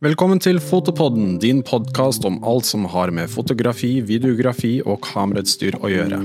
Velkommen 0.00 0.38
til 0.40 0.56
Fotopodden, 0.64 1.34
din 1.42 1.58
podkast 1.60 2.24
om 2.24 2.38
alt 2.48 2.64
som 2.64 2.86
har 2.88 3.10
med 3.12 3.28
fotografi, 3.28 3.98
videografi 4.00 4.78
og 4.80 5.02
kamerautstyr 5.04 5.74
å 5.76 5.90
gjøre. 5.92 6.20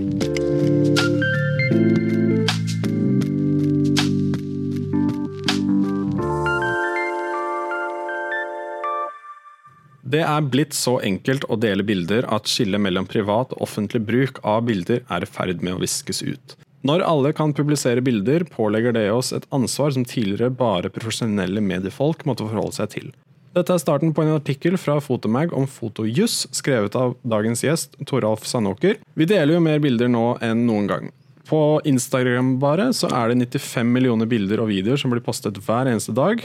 Det 10.07 10.23
er 10.23 10.47
blitt 10.47 10.71
så 10.71 10.96
enkelt 11.03 11.44
å 11.51 11.60
dele 11.60 11.83
bilder 11.83 12.29
at 12.31 12.47
skillet 12.47 12.79
mellom 12.79 13.12
privat 13.12 13.51
og 13.57 13.67
offentlig 13.67 14.05
bruk 14.07 14.39
av 14.47 14.63
bilder 14.71 15.03
er 15.03 15.28
i 15.28 15.31
ferd 15.33 15.60
med 15.60 15.76
å 15.76 15.83
viskes 15.83 16.23
ut. 16.23 16.55
Når 16.88 17.03
alle 17.03 17.35
kan 17.35 17.52
publisere 17.52 17.99
bilder, 17.99 18.48
pålegger 18.55 18.95
det 18.95 19.09
oss 19.12 19.35
et 19.35 19.52
ansvar 19.52 19.91
som 19.91 20.07
tidligere 20.07 20.55
bare 20.63 20.95
profesjonelle 20.95 21.59
mediefolk 21.59 22.23
måtte 22.23 22.48
forholde 22.48 22.80
seg 22.80 22.95
til. 22.95 23.13
Dette 23.55 23.72
er 23.72 23.80
starten 23.80 24.12
på 24.12 24.20
en 24.20 24.34
artikkel 24.35 24.76
fra 24.76 24.98
Fotomag 24.99 25.53
om 25.55 25.64
fotojuss, 25.72 26.41
skrevet 26.52 26.95
av 27.00 27.14
dagens 27.23 27.62
gjest 27.64 27.94
Toralf 28.04 28.44
Sandåker. 28.44 28.98
Vi 29.16 29.28
deler 29.30 29.55
jo 29.55 29.62
mer 29.64 29.80
bilder 29.80 30.09
nå 30.12 30.23
enn 30.44 30.66
noen 30.68 30.90
gang. 30.90 31.08
På 31.48 31.80
Instagram 31.88 32.58
bare 32.59 32.90
så 32.98 33.08
er 33.16 33.31
det 33.31 33.48
95 33.55 33.94
millioner 33.95 34.28
bilder 34.28 34.59
og 34.59 34.73
videoer 34.73 35.00
som 35.00 35.14
blir 35.14 35.23
postet 35.23 35.62
hver 35.64 35.88
eneste 35.88 36.12
dag. 36.18 36.44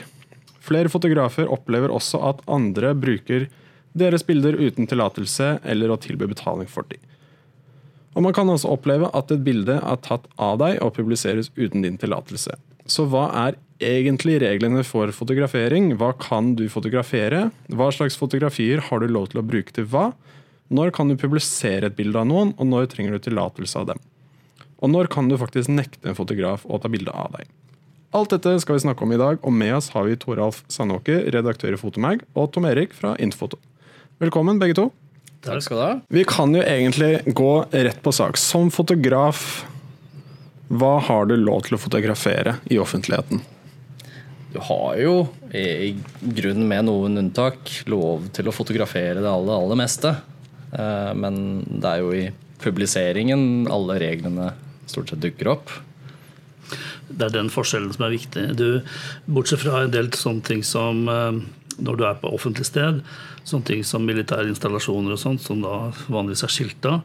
Flere 0.63 0.93
fotografer 0.93 1.51
opplever 1.51 1.91
også 1.91 2.23
at 2.31 2.47
andre 2.47 2.95
bruker 2.95 3.49
deres 3.99 4.23
bilder 4.23 4.55
uten 4.61 4.87
tillatelse 4.87 5.57
eller 5.67 5.91
å 5.91 5.99
tilby 5.99 6.31
betaling 6.31 6.71
for 6.71 6.87
dem. 6.93 7.03
Og 8.15 8.23
man 8.23 8.37
kan 8.39 8.47
også 8.55 8.71
oppleve 8.71 9.11
at 9.11 9.35
et 9.35 9.43
bilde 9.43 9.81
er 9.83 10.03
tatt 10.07 10.31
av 10.39 10.63
deg 10.63 10.79
og 10.79 10.95
publiseres 10.95 11.51
uten 11.59 11.83
din 11.83 11.99
tillatelse. 11.99 12.55
Så 12.89 13.07
hva 13.11 13.27
er 13.47 13.59
egentlig 13.81 14.39
reglene 14.43 14.85
for 14.85 15.11
fotografering? 15.17 15.95
Hva 16.01 16.13
kan 16.21 16.55
du 16.59 16.67
fotografere? 16.73 17.49
Hva 17.73 17.89
slags 17.95 18.19
fotografier 18.21 18.83
har 18.89 19.01
du 19.01 19.09
lov 19.09 19.31
til 19.33 19.41
å 19.41 19.47
bruke 19.47 19.75
til 19.77 19.89
hva? 19.91 20.11
Når 20.71 20.93
kan 20.95 21.11
du 21.11 21.17
publisere 21.19 21.89
et 21.89 21.97
bilde 21.99 22.21
av 22.21 22.29
noen, 22.31 22.53
og 22.57 22.69
når 22.69 22.93
trenger 22.93 23.17
du 23.17 23.25
tillatelse 23.25 23.81
av 23.81 23.89
dem? 23.91 24.03
Og 24.81 24.93
når 24.93 25.11
kan 25.13 25.29
du 25.29 25.37
faktisk 25.41 25.73
nekte 25.73 26.13
en 26.13 26.17
fotograf 26.17 26.63
å 26.65 26.79
ta 26.81 26.89
bilde 26.93 27.13
av 27.13 27.35
deg? 27.35 27.49
Alt 28.17 28.33
dette 28.35 28.57
skal 28.63 28.77
vi 28.77 28.85
snakke 28.85 29.05
om 29.07 29.13
i 29.15 29.19
dag, 29.21 29.39
og 29.47 29.55
med 29.55 29.75
oss 29.77 29.91
har 29.95 30.09
vi 30.09 30.17
Toralf 30.19 30.65
Sandåker, 30.73 31.29
redaktør 31.35 31.77
i 31.77 31.79
Fotomag, 31.79 32.25
og 32.35 32.51
Tom 32.55 32.67
Erik 32.67 32.95
fra 32.97 33.13
Infoto. 33.23 33.61
Velkommen, 34.23 34.59
begge 34.63 34.75
to. 34.79 34.89
Takk 35.47 35.63
skal 35.65 35.79
du 35.79 35.83
ha. 35.85 35.93
Vi 36.13 36.25
kan 36.29 36.53
jo 36.53 36.63
egentlig 36.65 37.23
gå 37.39 37.53
rett 37.71 38.01
på 38.03 38.13
sak. 38.13 38.37
Som 38.41 38.73
fotograf, 38.75 39.63
hva 40.71 41.01
har 41.03 41.27
du 41.27 41.35
lov 41.35 41.65
til 41.67 41.75
å 41.75 41.83
fotografere 41.83 42.61
i 42.71 42.79
offentligheten? 42.79 43.43
Du 44.53 44.59
har 44.67 44.97
jo 44.99 45.15
i 45.55 45.93
grunnen 46.21 46.67
med 46.71 46.87
noen 46.87 47.19
unntak 47.19 47.71
lov 47.91 48.29
til 48.35 48.51
å 48.51 48.55
fotografere 48.55 49.19
det 49.19 49.31
aller, 49.31 49.55
aller 49.55 49.79
meste. 49.79 50.15
Eh, 50.71 51.13
men 51.19 51.63
det 51.67 51.91
er 51.91 52.03
jo 52.03 52.13
i 52.15 52.25
publiseringen 52.63 53.71
alle 53.71 53.99
reglene 54.03 54.53
stort 54.91 55.11
sett 55.11 55.23
dukker 55.23 55.51
opp. 55.55 55.75
Det 57.11 57.27
er 57.27 57.35
den 57.35 57.51
forskjellen 57.51 57.95
som 57.95 58.07
er 58.07 58.15
viktig. 58.15 58.45
Du, 58.59 58.83
bortsett 59.27 59.65
fra 59.65 59.85
en 59.85 59.95
del 59.95 60.13
sånne 60.15 60.47
ting 60.47 60.63
som 60.67 61.03
eh, 61.11 61.43
når 61.81 61.99
du 61.99 62.07
er 62.07 62.23
på 62.23 62.31
offentlig 62.35 62.69
sted, 62.69 63.03
sånne 63.43 63.71
ting 63.71 63.85
som 63.87 64.07
militære 64.07 64.51
installasjoner 64.53 65.17
og 65.17 65.23
sånt, 65.23 65.43
som 65.43 65.63
da 65.65 65.91
vanligvis 66.07 66.45
er 66.47 66.55
skilta, 66.55 66.97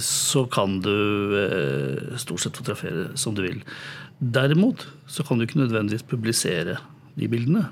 så 0.00 0.44
kan 0.52 0.78
du 0.84 0.94
eh, 1.42 2.16
stort 2.20 2.44
sett 2.44 2.56
fotografere 2.56 3.10
som 3.18 3.34
du 3.36 3.42
vil. 3.44 3.60
Derimot 4.18 4.86
så 5.06 5.24
kan 5.26 5.38
du 5.38 5.46
ikke 5.46 5.60
nødvendigvis 5.60 6.06
publisere 6.08 6.78
de 7.18 7.28
bildene. 7.30 7.66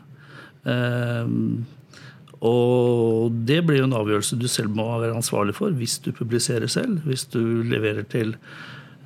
Og 2.47 3.33
det 3.48 3.61
blir 3.65 3.81
jo 3.81 3.87
en 3.89 3.97
avgjørelse 3.97 4.39
du 4.39 4.48
selv 4.51 4.75
må 4.77 4.87
være 5.01 5.17
ansvarlig 5.17 5.55
for 5.57 5.75
hvis 5.75 5.98
du 6.05 6.11
publiserer 6.15 6.69
selv. 6.71 7.01
Hvis 7.07 7.25
du 7.33 7.63
leverer 7.67 8.07
til 8.11 8.35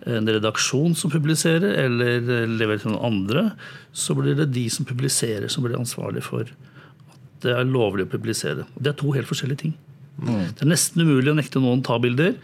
en 0.08 0.28
redaksjon 0.28 0.96
som 0.96 1.12
publiserer, 1.12 1.76
eller 1.84 2.48
leverer 2.48 2.80
til 2.82 2.94
noen 2.94 3.12
andre, 3.12 3.44
så 3.92 4.16
blir 4.16 4.38
det 4.38 4.50
de 4.54 4.64
som 4.72 4.88
publiserer, 4.88 5.48
som 5.52 5.64
blir 5.64 5.78
ansvarlig 5.78 6.24
for 6.26 6.48
at 6.48 7.44
det 7.44 7.54
er 7.56 7.68
lovlig 7.68 8.06
å 8.06 8.12
publisere. 8.12 8.66
Det 8.76 8.92
er 8.92 8.98
to 9.00 9.12
helt 9.16 9.28
forskjellige 9.28 9.64
ting. 9.64 9.76
Mm. 10.20 10.48
Det 10.56 10.64
er 10.64 10.72
nesten 10.72 11.04
umulig 11.04 11.32
å 11.32 11.36
nekte 11.38 11.62
noen 11.62 11.84
ta 11.86 11.98
bilder, 12.02 12.34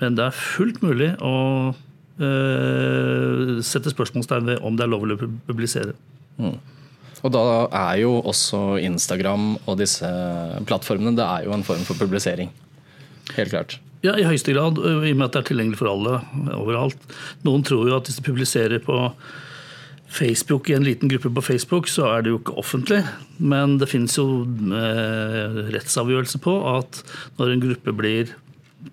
men 0.00 0.16
det 0.18 0.26
er 0.26 0.36
fullt 0.36 0.82
mulig 0.84 1.12
å 1.24 1.34
øh, 1.72 3.56
sette 3.64 3.92
spørsmålstegn 3.92 4.50
ved 4.50 4.64
om 4.66 4.76
det 4.76 4.86
er 4.86 4.92
lovlig 4.92 5.16
å 5.16 5.30
publisere. 5.48 5.96
Mm. 6.40 6.58
Og 7.24 7.32
da 7.32 7.42
er 7.70 8.02
jo 8.02 8.18
også 8.28 8.76
Instagram 8.84 9.56
og 9.64 9.78
disse 9.80 10.08
plattformene 10.68 11.16
det 11.16 11.24
er 11.26 11.48
jo 11.48 11.56
en 11.56 11.64
form 11.66 11.82
for 11.88 11.98
publisering. 11.98 12.52
Helt 13.34 13.50
klart. 13.54 13.78
Ja, 14.04 14.12
i 14.14 14.26
høyeste 14.26 14.52
grad, 14.54 14.78
i 14.78 15.10
og 15.10 15.16
med 15.16 15.24
at 15.26 15.34
det 15.34 15.40
er 15.40 15.48
tilgjengelig 15.48 15.80
for 15.80 15.90
alle 15.90 16.20
overalt. 16.54 17.00
Noen 17.46 17.64
tror 17.66 17.88
jo 17.88 17.96
at 17.96 18.06
hvis 18.06 18.20
de 18.20 18.26
publiserer 18.26 18.82
på 18.84 18.98
Facebook 20.08 20.70
i 20.70 20.76
en 20.76 20.84
liten 20.86 21.10
gruppe 21.10 21.30
på 21.34 21.42
Facebook, 21.42 21.88
så 21.88 22.06
er 22.14 22.24
det 22.24 22.32
jo 22.32 22.40
ikke 22.40 22.56
offentlig. 22.60 23.02
Men 23.38 23.76
det 23.80 23.90
finnes 23.90 24.16
jo 24.18 24.44
eh, 24.46 25.62
rettsavgjørelse 25.74 26.40
på 26.44 26.56
at 26.76 27.02
når 27.40 27.52
en 27.52 27.64
gruppe 27.64 27.94
blir 27.96 28.34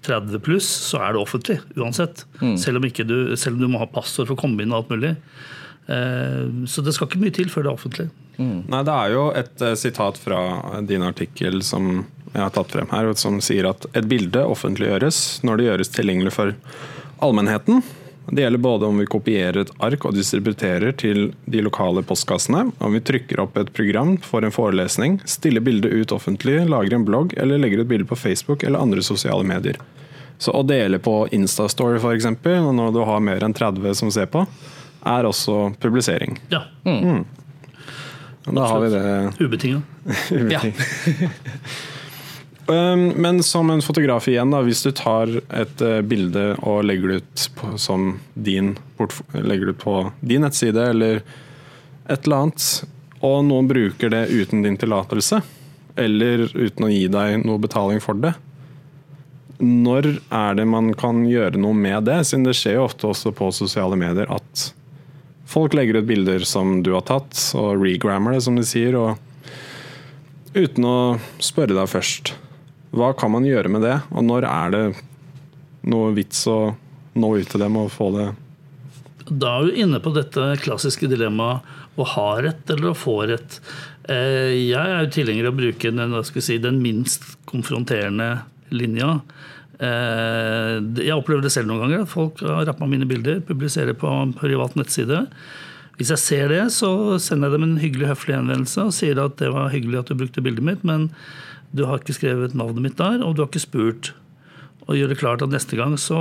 30 0.04 0.42
pluss, 0.44 0.68
så 0.90 1.04
er 1.06 1.14
det 1.14 1.22
offentlig 1.22 1.60
uansett. 1.78 2.26
Mm. 2.42 2.58
Selv, 2.58 2.82
om 2.82 2.88
du, 2.88 3.36
selv, 3.38 3.56
om 3.56 3.62
du, 3.62 3.70
må 3.72 3.84
ha 3.84 3.90
passord 3.90 4.30
for 4.30 4.38
å 4.38 4.42
komme 4.42 4.64
inn 4.64 4.74
og 4.74 4.84
alt 4.84 4.94
mulig. 4.96 5.14
Eh, 5.86 6.66
så 6.70 6.84
det 6.84 6.96
skal 6.96 7.10
ikke 7.10 7.22
mye 7.24 7.36
til 7.36 7.54
før 7.54 7.68
det 7.68 7.72
er 7.72 7.80
offentlig. 7.80 8.10
Mm. 8.40 8.60
Nei, 8.74 8.84
Det 8.84 8.98
er 8.98 9.14
jo 9.14 9.24
et 9.38 9.62
uh, 9.62 9.74
sitat 9.78 10.18
fra 10.18 10.40
din 10.90 11.06
artikkel 11.06 11.62
som 11.66 12.08
jeg 12.34 12.42
har 12.42 12.54
tatt 12.56 12.72
frem 12.74 12.90
her, 12.90 13.12
som 13.20 13.38
sier 13.46 13.68
at 13.70 13.86
et 13.94 14.08
bilde 14.10 14.42
offentliggjøres 14.50 15.44
når 15.46 15.60
det 15.60 15.68
gjøres 15.68 15.94
tilgjengelig 15.94 16.34
for 16.34 16.56
allmennheten. 17.24 17.84
Det 18.32 18.42
gjelder 18.42 18.60
både 18.60 18.86
om 18.86 18.98
vi 18.98 19.06
kopierer 19.06 19.58
et 19.62 19.72
ark 19.84 20.06
og 20.08 20.16
distributerer 20.16 20.96
til 20.96 21.34
de 21.46 21.64
lokale 21.66 22.04
postkassene, 22.08 22.70
om 22.80 22.96
vi 22.96 23.02
trykker 23.04 23.42
opp 23.44 23.58
et 23.60 23.74
program 23.76 24.16
for 24.24 24.46
en 24.46 24.54
forelesning, 24.54 25.20
stiller 25.28 25.62
bildet 25.62 25.92
ut 25.92 26.16
offentlig, 26.16 26.62
lager 26.70 26.96
en 26.96 27.06
blogg 27.06 27.36
eller 27.38 27.60
legger 27.60 27.84
ut 27.84 27.92
bilde 27.92 28.08
på 28.08 28.16
Facebook 28.20 28.64
eller 28.64 28.80
andre 28.80 29.04
sosiale 29.04 29.44
medier. 29.44 29.80
Så 30.38 30.52
Å 30.56 30.64
dele 30.64 31.00
på 31.00 31.28
Instastory 31.36 32.00
f.eks., 32.00 32.26
når 32.44 32.96
du 32.96 33.04
har 33.08 33.20
mer 33.24 33.44
enn 33.44 33.54
30 33.54 33.96
som 33.96 34.12
ser 34.12 34.32
på, 34.32 34.46
er 35.04 35.28
også 35.28 35.74
publisering. 35.84 36.40
Ja. 36.50 36.64
Mm. 36.88 37.00
Mm. 37.04 37.24
Da 38.56 38.68
har 38.68 38.80
vi 38.84 38.90
det 38.92 39.08
Ubetinga. 39.40 39.82
Ubetinget. 40.32 40.76
Um, 41.84 41.93
men 42.68 43.44
som 43.44 43.70
en 43.70 43.82
fotograf 43.82 44.28
igjen, 44.28 44.52
da, 44.54 44.62
hvis 44.64 44.84
du 44.86 44.92
tar 44.96 45.32
et 45.52 45.82
uh, 45.84 46.00
bilde 46.06 46.54
og 46.62 46.86
legger 46.88 47.12
det 47.12 47.18
ut 47.24 47.48
på, 47.58 47.72
som 47.82 48.14
din, 48.34 48.76
legger 49.36 49.74
det 49.74 49.78
på 49.82 49.98
din 50.22 50.46
nettside 50.46 50.86
eller 50.94 51.24
et 52.08 52.24
eller 52.24 52.46
annet, 52.46 52.68
og 53.24 53.44
noen 53.48 53.68
bruker 53.68 54.12
det 54.12 54.26
uten 54.32 54.64
din 54.64 54.78
tillatelse, 54.80 55.42
eller 56.00 56.46
uten 56.56 56.88
å 56.88 56.92
gi 56.92 57.06
deg 57.12 57.44
noe 57.44 57.62
betaling 57.62 58.02
for 58.04 58.20
det, 58.20 58.34
når 59.64 60.10
er 60.34 60.56
det 60.58 60.66
man 60.68 60.92
kan 60.98 61.24
gjøre 61.30 61.60
noe 61.62 61.78
med 61.78 62.08
det? 62.10 62.20
Siden 62.28 62.48
det 62.48 62.56
skjer 62.58 62.80
jo 62.80 62.88
ofte 62.88 63.08
også 63.12 63.32
på 63.36 63.52
sosiale 63.56 63.96
medier 64.00 64.28
at 64.34 64.70
folk 65.48 65.76
legger 65.78 66.02
ut 66.02 66.10
bilder 66.10 66.44
som 66.48 66.82
du 66.84 66.92
har 66.96 67.06
tatt, 67.08 67.36
og 67.60 67.84
regrammer 67.84 68.36
det, 68.36 68.44
som 68.48 68.58
de 68.58 68.66
sier, 68.68 68.98
og 68.98 69.16
uten 70.58 70.88
å 70.88 70.98
spørre 71.44 71.78
deg 71.78 71.92
først. 71.92 72.34
Hva 72.94 73.10
kan 73.18 73.34
man 73.34 73.46
gjøre 73.48 73.72
med 73.74 73.86
det, 73.86 73.98
og 74.14 74.26
når 74.28 74.46
er 74.50 74.74
det 74.74 74.84
noe 75.90 76.14
vits 76.16 76.46
å 76.48 76.76
nå 77.18 77.30
ut 77.38 77.50
til 77.50 77.62
dem 77.62 77.78
og 77.78 77.92
få 77.94 78.10
det 78.16 78.28
Da 79.30 79.56
er 79.58 79.68
du 79.68 79.80
inne 79.84 80.02
på 80.04 80.14
dette 80.16 80.54
klassiske 80.64 81.10
dilemmaet 81.12 81.66
å 82.00 82.06
ha 82.16 82.30
rett 82.42 82.70
eller 82.74 82.92
å 82.92 82.98
få 82.98 83.20
rett. 83.30 83.60
Eh, 84.10 84.54
jeg 84.58 84.82
er 84.82 85.04
jo 85.04 85.12
tilhenger 85.14 85.50
av 85.50 85.54
å 85.54 85.60
bruke 85.60 85.92
den, 85.94 86.16
si, 86.26 86.58
den 86.58 86.80
minst 86.82 87.28
konfronterende 87.50 88.30
linja. 88.74 89.20
Eh, 89.78 90.80
jeg 90.98 91.14
opplever 91.14 91.46
det 91.46 91.54
selv 91.54 91.70
noen 91.70 91.86
ganger. 91.86 92.08
Folk 92.10 92.42
har 92.42 92.66
rappa 92.70 92.90
mine 92.90 93.08
bilder, 93.10 93.44
publiserer 93.46 93.94
på 93.94 94.10
privat 94.40 94.78
nettside. 94.80 95.22
Hvis 96.00 96.10
jeg 96.16 96.24
ser 96.24 96.50
det, 96.50 96.64
så 96.74 97.20
sender 97.22 97.52
jeg 97.52 97.60
dem 97.60 97.68
en 97.68 97.80
hyggelig, 97.82 98.10
høflig 98.10 98.40
henvendelse 98.40 98.88
og 98.90 98.96
sier 98.98 99.22
at 99.22 99.38
det 99.38 99.54
var 99.54 99.70
hyggelig 99.74 100.02
at 100.02 100.10
du 100.10 100.18
brukte 100.18 100.42
bildet 100.42 100.66
mitt, 100.66 100.82
men 100.88 101.12
du 101.74 101.86
har 101.90 102.02
ikke 102.02 102.16
skrevet 102.16 102.54
navnet 102.58 102.86
mitt 102.86 103.00
der, 103.00 103.24
og 103.26 103.36
du 103.36 103.44
har 103.44 103.50
ikke 103.50 103.64
spurt. 103.64 104.14
Og 104.86 104.98
gjør 104.98 105.14
det 105.14 105.20
klart 105.22 105.44
at 105.46 105.52
neste 105.54 105.78
gang 105.80 105.96
så 106.02 106.20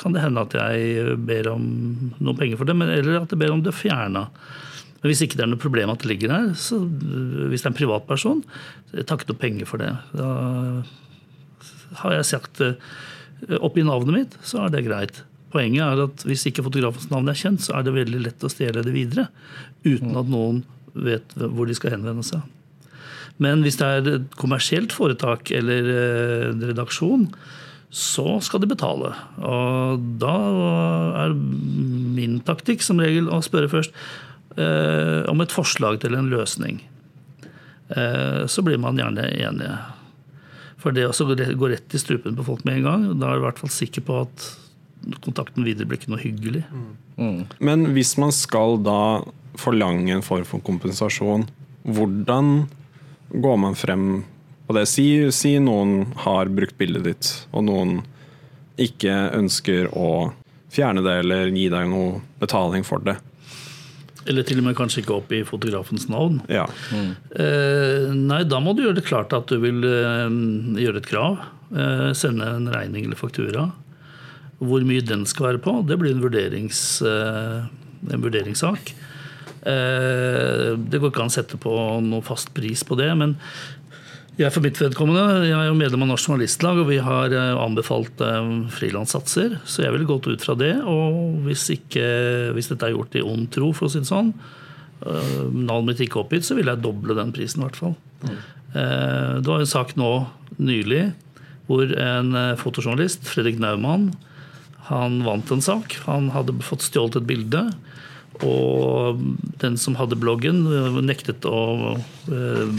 kan 0.00 0.14
det 0.14 0.24
hende 0.24 0.42
at 0.42 0.54
jeg 0.56 1.16
ber 1.28 1.50
om 1.52 1.64
noen 2.16 2.38
penger 2.38 2.58
for 2.58 2.68
det, 2.68 2.76
eller 2.80 3.22
at 3.22 3.32
jeg 3.32 3.40
ber 3.42 3.54
om 3.54 3.62
det 3.64 3.74
fjerna. 3.76 4.26
Men 5.02 5.10
hvis 5.10 5.22
ikke 5.24 5.38
det 5.38 5.44
er 5.44 5.50
noe 5.50 5.60
problem 5.60 5.90
at 5.92 6.02
det 6.02 6.10
ligger 6.12 6.32
der, 6.32 6.52
så 6.58 6.78
hvis 6.82 7.62
det 7.62 7.68
er 7.68 7.72
en 7.72 7.78
privatperson, 7.78 8.42
jeg 8.94 9.06
tar 9.06 9.18
ikke 9.18 9.32
noe 9.32 9.42
penger 9.42 9.68
for 9.68 9.82
det. 9.82 9.90
Da 10.16 10.30
har 12.02 12.16
jeg 12.16 12.28
sagt 12.30 12.62
eh, 12.64 12.78
oppi 13.58 13.84
navnet 13.86 14.16
mitt, 14.16 14.38
så 14.46 14.64
er 14.64 14.72
det 14.72 14.86
greit. 14.86 15.22
Poenget 15.52 15.84
er 15.84 16.06
at 16.06 16.24
hvis 16.26 16.46
ikke 16.48 16.64
fotografens 16.64 17.10
navn 17.12 17.28
er 17.28 17.38
kjent, 17.38 17.66
så 17.66 17.76
er 17.76 17.86
det 17.86 17.96
veldig 17.98 18.22
lett 18.24 18.46
å 18.46 18.50
stjele 18.50 18.84
det 18.86 18.94
videre. 18.94 19.26
Uten 19.84 20.16
at 20.16 20.30
noen 20.32 20.62
vet 20.94 21.36
hvor 21.36 21.68
de 21.68 21.76
skal 21.76 21.96
henvende 21.96 22.24
seg. 22.26 22.46
Men 23.42 23.64
hvis 23.64 23.78
det 23.80 23.88
er 23.88 24.08
et 24.10 24.36
kommersielt 24.38 24.92
foretak 24.94 25.50
eller 25.54 25.88
eh, 25.92 26.46
en 26.50 26.64
redaksjon, 26.72 27.26
så 27.92 28.38
skal 28.44 28.62
de 28.62 28.70
betale. 28.70 29.12
Og 29.44 30.04
da 30.20 30.36
er 31.26 31.34
min 31.36 32.38
taktikk 32.46 32.84
som 32.84 33.02
regel 33.02 33.28
å 33.28 33.42
spørre 33.44 33.70
først 33.72 33.96
eh, 34.56 35.28
om 35.28 35.44
et 35.44 35.52
forslag 35.52 36.00
til 36.04 36.16
en 36.16 36.30
løsning. 36.32 36.80
Eh, 37.92 38.44
så 38.48 38.64
blir 38.64 38.80
man 38.80 39.00
gjerne 39.00 39.28
enige. 39.28 39.76
For 40.82 40.96
det 40.96 41.06
å 41.08 41.28
gå 41.28 41.70
rett 41.70 41.94
i 41.94 42.00
strupen 42.00 42.38
på 42.38 42.46
folk 42.46 42.64
med 42.66 42.80
en 42.80 42.88
gang, 42.88 43.06
da 43.20 43.30
er 43.30 43.38
du 43.38 43.44
i 43.44 43.46
hvert 43.46 43.60
fall 43.60 43.72
sikker 43.72 44.06
på 44.08 44.22
at 44.24 44.48
kontakten 45.22 45.66
videre 45.66 45.88
blir 45.90 46.00
ikke 46.00 46.12
noe 46.14 46.22
hyggelig. 46.22 46.62
Mm. 47.18 47.44
Men 47.60 47.88
hvis 47.94 48.16
man 48.20 48.32
skal 48.34 48.80
da 48.82 49.22
forlange 49.60 50.14
en 50.14 50.24
form 50.24 50.46
for 50.48 50.64
kompensasjon, 50.64 51.44
hvordan 51.84 52.70
går 53.32 53.56
man 53.56 53.74
frem 53.78 54.06
på 54.66 54.76
det? 54.76 54.86
Si, 54.90 55.06
si 55.32 55.56
noen 55.62 56.12
har 56.24 56.52
brukt 56.52 56.78
bildet 56.78 57.08
ditt, 57.08 57.32
og 57.52 57.66
noen 57.68 57.98
ikke 58.80 59.12
ønsker 59.36 59.90
å 59.96 60.32
fjerne 60.72 61.04
det 61.04 61.18
eller 61.24 61.52
gi 61.52 61.68
deg 61.72 61.90
noe 61.90 62.22
betaling 62.40 62.86
for 62.86 63.04
det. 63.04 63.18
Eller 64.30 64.46
til 64.46 64.60
og 64.60 64.68
med 64.68 64.76
kanskje 64.78 65.02
ikke 65.02 65.16
opp 65.16 65.32
i 65.34 65.42
fotografens 65.46 66.06
navn. 66.10 66.38
Ja. 66.52 66.68
Mm. 66.94 67.10
Eh, 67.42 68.12
nei, 68.14 68.42
da 68.46 68.60
må 68.62 68.74
du 68.74 68.84
gjøre 68.84 69.00
det 69.00 69.08
klart 69.08 69.34
at 69.34 69.50
du 69.50 69.58
vil 69.62 69.82
eh, 69.88 70.36
gjøre 70.84 71.02
et 71.02 71.08
krav. 71.10 71.40
Eh, 71.74 72.10
sende 72.16 72.46
en 72.54 72.70
regning 72.70 73.08
eller 73.08 73.18
faktura. 73.18 73.68
Hvor 74.62 74.84
mye 74.86 75.02
den 75.02 75.26
skal 75.26 75.50
være 75.50 75.62
på, 75.64 75.80
det 75.88 75.98
blir 75.98 76.14
en, 76.14 76.22
vurderings, 76.22 77.02
en 77.02 78.22
vurderingssak. 78.22 78.92
Eh, 79.62 80.72
det 80.74 80.98
går 80.98 81.12
ikke 81.12 81.22
an 81.22 81.30
å 81.30 81.36
sette 81.36 81.60
på 81.60 81.72
noe 82.02 82.24
fast 82.26 82.50
pris 82.56 82.82
på 82.86 82.98
det, 82.98 83.10
men 83.18 83.36
jeg 84.38 84.48
for 84.54 84.64
mitt 84.64 84.78
vedkommende, 84.80 85.44
jeg 85.44 85.54
er 85.54 85.66
jo 85.68 85.76
medlem 85.76 86.06
av 86.06 86.08
Norsk 86.14 86.30
Journalistlag, 86.30 86.80
og 86.80 86.88
vi 86.88 86.98
har 87.04 87.34
eh, 87.36 87.52
anbefalt 87.60 88.22
frilanssatser. 88.72 89.58
Så 89.68 89.84
jeg 89.84 89.92
ville 89.94 90.08
gått 90.08 90.26
ut 90.30 90.42
fra 90.42 90.56
det. 90.58 90.72
Og 90.88 91.44
hvis, 91.46 91.66
ikke, 91.74 92.06
hvis 92.56 92.72
dette 92.72 92.88
er 92.88 92.96
gjort 92.96 93.18
i 93.20 93.24
ond 93.26 93.50
tro, 93.52 93.70
for 93.76 93.86
å 93.86 93.92
si 93.92 94.00
det 94.02 94.08
sånn, 94.10 94.32
navnet 95.02 95.88
mitt 95.88 96.00
ikke 96.04 96.20
oppgitt, 96.20 96.46
så 96.46 96.54
ville 96.54 96.72
jeg 96.72 96.84
doble 96.84 97.16
den 97.18 97.32
prisen 97.34 97.60
i 97.60 97.66
hvert 97.66 97.78
fall. 97.78 97.94
Mm. 98.22 98.36
Det 99.42 99.50
var 99.50 99.64
en 99.64 99.68
sak 99.72 99.96
nå 99.98 100.10
nylig 100.62 101.08
hvor 101.66 101.90
en 101.90 102.30
fotojournalist, 102.60 103.26
Fredrik 103.26 103.58
Naumann, 103.58 104.12
han 104.88 105.20
vant 105.26 105.50
en 105.50 105.62
sak. 105.62 105.96
Han 106.06 106.30
hadde 106.34 106.54
fått 106.64 106.86
stjålet 106.86 107.20
et 107.20 107.28
bilde. 107.28 107.66
Og 108.40 109.20
den 109.62 109.76
som 109.80 109.96
hadde 109.98 110.18
bloggen, 110.18 110.64
nektet 111.04 111.44
å 111.48 111.98
eh, 111.98 112.70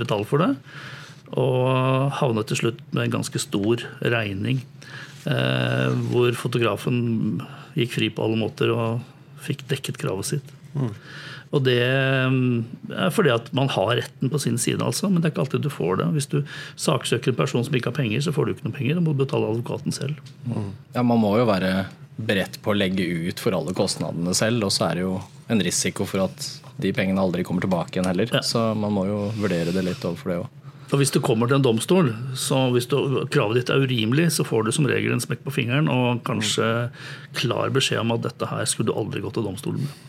betale 0.00 0.26
for 0.28 0.42
det. 0.42 0.50
Og 1.38 2.10
havnet 2.18 2.50
til 2.50 2.58
slutt 2.64 2.82
med 2.90 3.06
en 3.06 3.16
ganske 3.20 3.42
stor 3.42 3.84
regning. 4.02 4.64
Eh, 5.30 5.88
hvor 6.10 6.34
fotografen 6.38 7.40
gikk 7.78 7.94
fri 7.94 8.10
på 8.10 8.24
alle 8.24 8.40
måter 8.40 8.72
og 8.74 9.04
fikk 9.44 9.66
dekket 9.70 10.00
kravet 10.00 10.32
sitt. 10.34 10.56
Mm. 10.74 10.92
Og 11.50 11.64
det 11.66 11.80
mm, 12.30 12.58
er 12.94 13.14
fordi 13.14 13.32
at 13.34 13.48
man 13.56 13.70
har 13.74 13.96
retten 13.98 14.30
på 14.30 14.38
sin 14.38 14.58
side, 14.58 14.78
altså. 14.86 15.08
Men 15.10 15.18
det 15.18 15.30
er 15.30 15.34
ikke 15.34 15.44
alltid 15.46 15.64
du 15.66 15.72
får 15.72 15.98
det. 15.98 16.10
Hvis 16.14 16.30
du 16.30 16.38
saksøker 16.78 17.32
en 17.32 17.40
person 17.40 17.66
som 17.66 17.74
ikke 17.74 17.90
har 17.90 17.98
penger, 17.98 18.22
så 18.22 18.34
får 18.34 18.46
du 18.46 18.54
ikke 18.54 18.68
noe 18.68 18.76
penger. 18.76 18.98
Da 18.98 19.04
må 19.04 19.14
du 19.14 19.24
betale 19.24 19.50
advokaten 19.50 19.94
selv. 19.94 20.20
Mm. 20.46 20.70
Ja, 20.94 21.02
Man 21.02 21.22
må 21.22 21.34
jo 21.40 21.48
være 21.50 21.88
beredt 22.20 22.60
på 22.62 22.72
å 22.72 22.78
legge 22.78 23.02
ut 23.02 23.42
for 23.42 23.56
alle 23.56 23.74
kostnadene 23.74 24.34
selv. 24.36 24.68
Og 24.68 24.74
så 24.76 24.90
er 24.90 25.00
det 25.00 25.06
jo 25.08 25.18
en 25.50 25.64
risiko 25.64 26.06
for 26.06 26.28
at 26.28 26.48
de 26.80 26.94
pengene 26.96 27.20
aldri 27.20 27.42
kommer 27.46 27.66
tilbake 27.66 27.96
igjen 27.96 28.08
heller. 28.08 28.30
Ja. 28.30 28.44
Så 28.46 28.70
man 28.78 28.94
må 28.94 29.08
jo 29.08 29.26
vurdere 29.40 29.74
det 29.74 29.84
litt 29.86 30.06
overfor 30.06 30.32
det 30.32 30.40
òg. 30.44 30.56
Og 30.90 30.98
Hvis 30.98 31.12
du 31.14 31.20
kommer 31.22 31.46
til 31.46 31.60
en 31.60 31.62
domstol, 31.62 32.08
så 32.34 32.64
hvis 32.74 32.88
du, 32.90 32.96
kravet 33.30 33.60
ditt 33.60 33.70
er 33.70 33.84
urimelig, 33.84 34.32
så 34.34 34.46
får 34.46 34.66
du 34.66 34.72
som 34.74 34.88
regel 34.90 35.14
en 35.14 35.22
smekk 35.22 35.44
på 35.46 35.52
fingeren 35.54 35.86
og 35.90 36.24
kanskje 36.26 36.90
klar 37.38 37.70
beskjed 37.70 38.02
om 38.02 38.16
at 38.16 38.24
dette 38.24 38.48
her 38.50 38.66
skulle 38.66 38.90
du 38.90 38.98
aldri 38.98 39.22
gått 39.22 39.38
til 39.38 39.46
domstolen 39.46 39.84
med. 39.86 40.08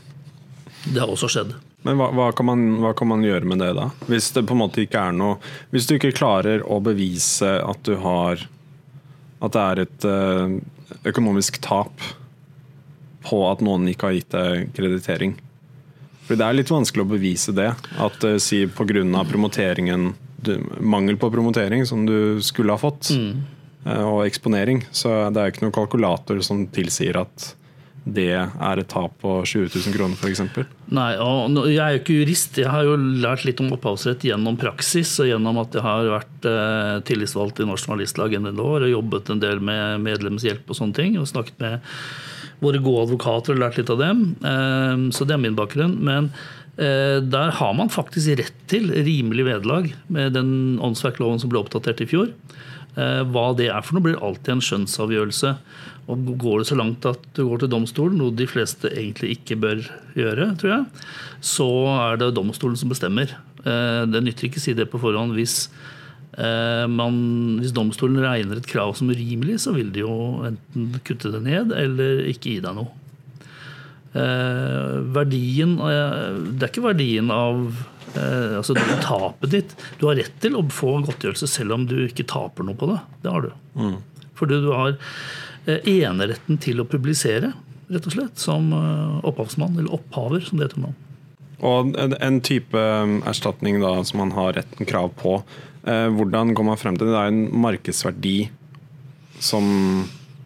Det 0.86 1.02
har 1.02 1.12
også 1.12 1.30
skjedd. 1.30 1.54
Men 1.86 1.98
hva, 1.98 2.10
hva, 2.14 2.30
kan 2.38 2.46
man, 2.46 2.64
hva, 2.82 2.94
kan 2.98 3.10
man, 3.10 3.24
gjøre 3.26 3.48
med 3.50 3.62
det, 3.62 3.72
da? 3.78 3.90
Hvis 4.10 4.30
det 4.36 4.46
på 4.50 4.56
en 4.56 4.62
måte 4.62 4.84
ikke 4.84 5.02
er 5.10 5.16
noe 5.18 5.40
Hvis 5.74 5.88
du 5.90 5.96
ikke 5.96 6.14
klarer 6.14 6.62
å 6.62 6.78
bevise 6.84 7.56
at 7.66 7.82
du 7.88 7.96
har 8.04 8.44
At 9.42 9.56
det 9.56 9.62
er 9.62 9.82
et 9.86 10.06
uh, 10.06 10.58
økonomisk 11.10 11.58
tap 11.66 12.04
på 13.26 13.38
at 13.46 13.62
noen 13.62 13.86
ikke 13.90 14.08
har 14.08 14.16
gitt 14.16 14.34
deg 14.34 14.72
kreditering. 14.74 15.36
For 16.26 16.38
det 16.38 16.46
er 16.46 16.56
litt 16.58 16.72
vanskelig 16.74 17.04
å 17.06 17.10
bevise 17.12 17.54
det. 17.54 17.68
At 18.02 18.26
uh, 18.26 18.38
si 18.42 18.64
pga. 18.66 19.04
promoteringen 19.30 20.08
du, 20.42 20.56
Mangel 20.80 21.18
på 21.22 21.30
promotering 21.30 21.86
som 21.86 22.06
du 22.06 22.42
skulle 22.42 22.74
ha 22.74 22.82
fått, 22.82 23.12
mm. 23.14 23.42
uh, 23.86 24.06
og 24.10 24.26
eksponering. 24.26 24.82
Så 24.92 25.14
det 25.30 25.42
er 25.42 25.54
ikke 25.54 25.66
noen 25.68 25.76
kalkulator 25.76 26.42
som 26.46 26.66
tilsier 26.74 27.22
at 27.22 27.52
det 28.02 28.32
er 28.34 28.80
et 28.82 28.90
tap 28.90 29.14
på 29.22 29.34
20 29.46 29.68
000 29.76 29.94
kroner 29.94 30.18
f.eks.? 30.18 30.42
Nei, 30.90 31.12
og 31.22 31.54
jeg 31.70 31.82
er 31.84 31.94
jo 31.94 32.00
ikke 32.02 32.16
jurist. 32.18 32.58
Jeg 32.58 32.72
har 32.74 32.88
jo 32.88 32.96
lært 32.98 33.46
litt 33.46 33.62
om 33.62 33.70
opphavsrett 33.76 34.26
gjennom 34.26 34.58
praksis 34.60 35.12
og 35.22 35.30
gjennom 35.30 35.60
at 35.62 35.78
jeg 35.78 35.86
har 35.86 36.10
vært 36.10 36.48
eh, 36.50 36.96
tillitsvalgt 37.06 37.62
i 37.62 37.68
Norsk 37.70 37.92
Journalistlag 37.92 38.34
en 38.34 38.50
del 38.50 38.64
år 38.64 38.88
og 38.88 38.94
jobbet 38.96 39.30
en 39.30 39.44
del 39.44 39.62
med 39.62 40.02
medlemshjelp 40.08 40.74
og 40.74 40.80
sånne 40.80 40.98
ting. 40.98 41.20
Og 41.22 41.30
snakket 41.30 41.62
med 41.62 41.86
våre 42.66 42.82
gode 42.82 43.06
advokater 43.06 43.54
og 43.54 43.62
lært 43.62 43.78
litt 43.78 43.94
av 43.94 44.02
dem. 44.02 44.26
Eh, 44.42 45.06
så 45.14 45.30
det 45.30 45.38
er 45.38 45.46
min 45.46 45.60
bakgrunn. 45.60 45.94
Men 46.02 46.34
eh, 46.82 47.22
der 47.22 47.54
har 47.62 47.78
man 47.78 47.94
faktisk 47.94 48.34
rett 48.42 48.66
til 48.72 48.90
rimelig 48.98 49.46
vederlag 49.52 49.94
med 50.10 50.34
den 50.40 50.82
åndsverkloven 50.82 51.38
som 51.44 51.54
ble 51.54 51.62
oppdatert 51.62 52.02
i 52.02 52.10
fjor. 52.10 52.34
Hva 52.92 53.54
det 53.56 53.70
er 53.72 53.86
for 53.88 53.96
noe, 53.96 54.04
blir 54.04 54.18
alltid 54.20 54.50
en 54.52 54.62
skjønnsavgjørelse. 54.68 55.54
Og 56.12 56.32
Går 56.42 56.62
det 56.62 56.68
så 56.70 56.78
langt 56.78 57.06
at 57.08 57.24
du 57.38 57.46
går 57.48 57.64
til 57.64 57.72
domstolen, 57.72 58.20
noe 58.20 58.36
de 58.36 58.48
fleste 58.50 58.92
egentlig 58.92 59.38
ikke 59.38 59.60
bør 59.62 59.86
gjøre, 60.18 60.52
tror 60.60 60.74
jeg, 60.74 61.08
så 61.54 61.70
er 61.94 62.20
det 62.20 62.34
domstolen 62.36 62.78
som 62.80 62.92
bestemmer. 62.92 63.32
Eh, 63.64 64.04
det 64.10 64.24
nytter 64.26 64.50
ikke 64.50 64.60
å 64.62 64.66
si 64.66 64.76
det 64.78 64.90
på 64.92 65.00
forhånd. 65.02 65.36
Hvis, 65.38 65.70
eh, 66.36 66.84
man, 66.92 67.16
hvis 67.62 67.76
domstolen 67.76 68.20
regner 68.24 68.60
et 68.60 68.68
krav 68.68 68.96
som 69.00 69.12
urimelig, 69.14 69.62
så 69.64 69.76
vil 69.76 69.94
de 69.94 70.04
jo 70.04 70.16
enten 70.50 71.00
kutte 71.08 71.32
det 71.32 71.44
ned 71.48 71.72
eller 71.78 72.26
ikke 72.34 72.58
gi 72.58 72.60
deg 72.66 72.76
noe. 72.78 72.98
Verdien 74.12 75.78
Det 75.80 76.66
er 76.66 76.68
ikke 76.68 76.82
verdien 76.84 77.30
av 77.32 77.62
altså 78.18 78.76
tapet 79.00 79.54
ditt. 79.54 79.76
Du 80.02 80.10
har 80.10 80.18
rett 80.20 80.34
til 80.44 80.58
å 80.60 80.66
få 80.68 80.98
godtgjørelse 81.06 81.48
selv 81.48 81.78
om 81.78 81.86
du 81.88 81.96
ikke 82.10 82.28
taper 82.28 82.68
noe 82.68 82.76
på 82.76 82.90
det. 82.92 82.98
Det 83.24 83.32
har 83.32 83.46
du. 83.46 83.54
Mm. 83.80 83.96
Fordi 84.36 84.60
du 84.66 84.68
har 84.76 84.98
Eh, 84.98 85.51
eneretten 85.66 86.60
til 86.62 86.82
å 86.82 86.88
publisere, 86.90 87.52
rett 87.92 88.08
og 88.08 88.16
slett, 88.16 88.40
som 88.40 88.72
eh, 88.76 89.26
opphavsmann, 89.28 89.78
eller 89.78 89.94
opphaver, 89.94 90.44
som 90.46 90.60
det 90.60 90.70
heter 90.70 90.86
nå. 90.86 90.94
Og 91.62 91.94
en 92.00 92.40
type 92.42 92.78
um, 92.78 93.20
erstatning 93.30 93.78
da, 93.84 93.94
som 94.08 94.24
man 94.24 94.34
har 94.34 94.56
retten 94.58 94.88
krav 94.90 95.12
på, 95.20 95.38
eh, 95.86 96.08
hvordan 96.10 96.56
går 96.58 96.68
man 96.72 96.80
frem 96.82 96.98
til 96.98 97.10
det? 97.10 97.14
Det 97.14 97.22
er 97.22 97.34
en 97.34 97.44
markedsverdi 97.68 98.38
som 99.42 99.68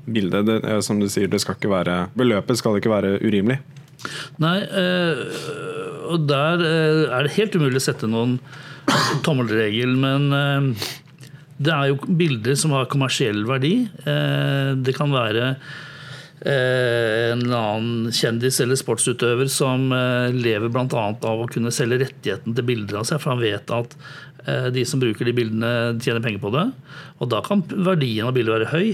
bilde. 0.05 0.43
Det, 0.48 0.60
som 0.86 1.00
du 1.00 1.07
sier, 1.10 1.31
det 1.31 1.39
skal 1.43 1.57
ikke 1.57 1.72
være, 1.72 2.01
beløpet 2.17 2.60
skal 2.60 2.81
ikke 2.81 2.91
være 2.91 3.15
urimelig. 3.24 3.62
Nei, 4.43 4.60
og 6.05 6.27
der 6.29 6.62
er 6.62 7.25
det 7.25 7.31
helt 7.39 7.55
umulig 7.57 7.79
å 7.79 7.86
sette 7.88 8.10
noen 8.12 8.36
tommelregel, 9.25 9.95
men 9.98 10.75
det 11.56 11.72
er 11.72 11.92
jo 11.92 12.16
bilder 12.20 12.58
som 12.60 12.74
har 12.76 12.90
kommersiell 12.92 13.46
verdi. 13.48 13.86
Eh, 14.04 14.72
det 14.76 14.96
kan 14.98 15.14
være 15.14 15.54
eh, 16.44 17.32
en 17.32 17.46
annen 17.48 18.12
kjendis 18.16 18.60
eller 18.64 18.80
sportsutøver 18.80 19.48
som 19.52 19.88
eh, 19.96 20.36
lever 20.36 20.72
bl.a. 20.74 20.86
av 21.16 21.46
å 21.46 21.50
kunne 21.52 21.72
selge 21.76 22.02
rettigheten 22.04 22.58
til 22.58 22.68
bilder 22.68 23.00
av 23.00 23.08
seg, 23.08 23.24
for 23.24 23.36
han 23.36 23.44
vet 23.46 23.76
at 23.76 24.00
de 24.46 24.84
som 24.86 25.00
bruker 25.02 25.26
de 25.26 25.32
bildene, 25.34 25.70
tjener 26.06 26.22
penger 26.22 26.38
på 26.44 26.52
det. 26.54 26.68
Og 27.18 27.32
da 27.32 27.40
kan 27.42 27.64
verdien 27.66 28.28
av 28.28 28.36
bildet 28.36 28.60
være 28.60 28.68
høy. 28.70 28.92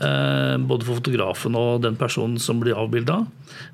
Eh, 0.00 0.56
både 0.58 0.82
for 0.86 0.98
fotografen 0.98 1.54
og 1.54 1.82
den 1.84 1.94
personen 1.98 2.38
som 2.42 2.58
blir 2.58 2.74
avbilda. 2.78 3.20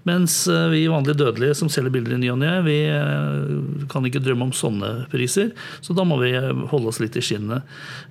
Mens 0.09 0.43
eh, 0.53 0.67
vi 0.73 0.83
vanlige 0.91 1.17
dødelige 1.23 1.57
som 1.57 1.71
selger 1.73 1.95
bilder 1.95 2.19
i 2.19 2.21
ny 2.21 2.29
og 2.35 2.41
ne, 2.43 2.51
vi 2.67 2.77
eh, 2.93 3.87
kan 3.93 4.05
ikke 4.05 4.21
drømme 4.25 4.51
om 4.51 4.53
sånne 4.57 4.91
priser. 5.13 5.55
Så 5.81 5.97
da 5.97 6.05
må 6.05 6.19
vi 6.21 6.35
holde 6.37 6.93
oss 6.93 7.01
litt 7.01 7.17
i 7.17 7.25
skinnet. 7.25 7.65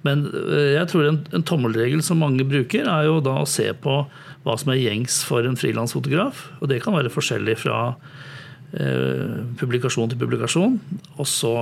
Men 0.07 0.25
jeg 0.73 0.87
tror 0.89 1.05
en, 1.05 1.21
en 1.35 1.45
tommelregel 1.45 2.01
som 2.05 2.21
mange 2.23 2.47
bruker, 2.49 2.89
er 2.89 3.05
jo 3.09 3.19
da 3.23 3.37
å 3.43 3.49
se 3.49 3.67
på 3.77 4.01
hva 4.45 4.57
som 4.57 4.73
er 4.73 4.81
gjengs 4.81 5.21
for 5.27 5.45
en 5.45 5.59
frilansfotograf. 5.59 6.47
Og 6.63 6.71
det 6.71 6.81
kan 6.83 6.97
være 6.97 7.13
forskjellig 7.13 7.59
fra 7.61 7.93
publikasjon 9.59 10.11
til 10.11 10.19
publikasjon. 10.21 10.75
Og 11.17 11.25
så 11.25 11.55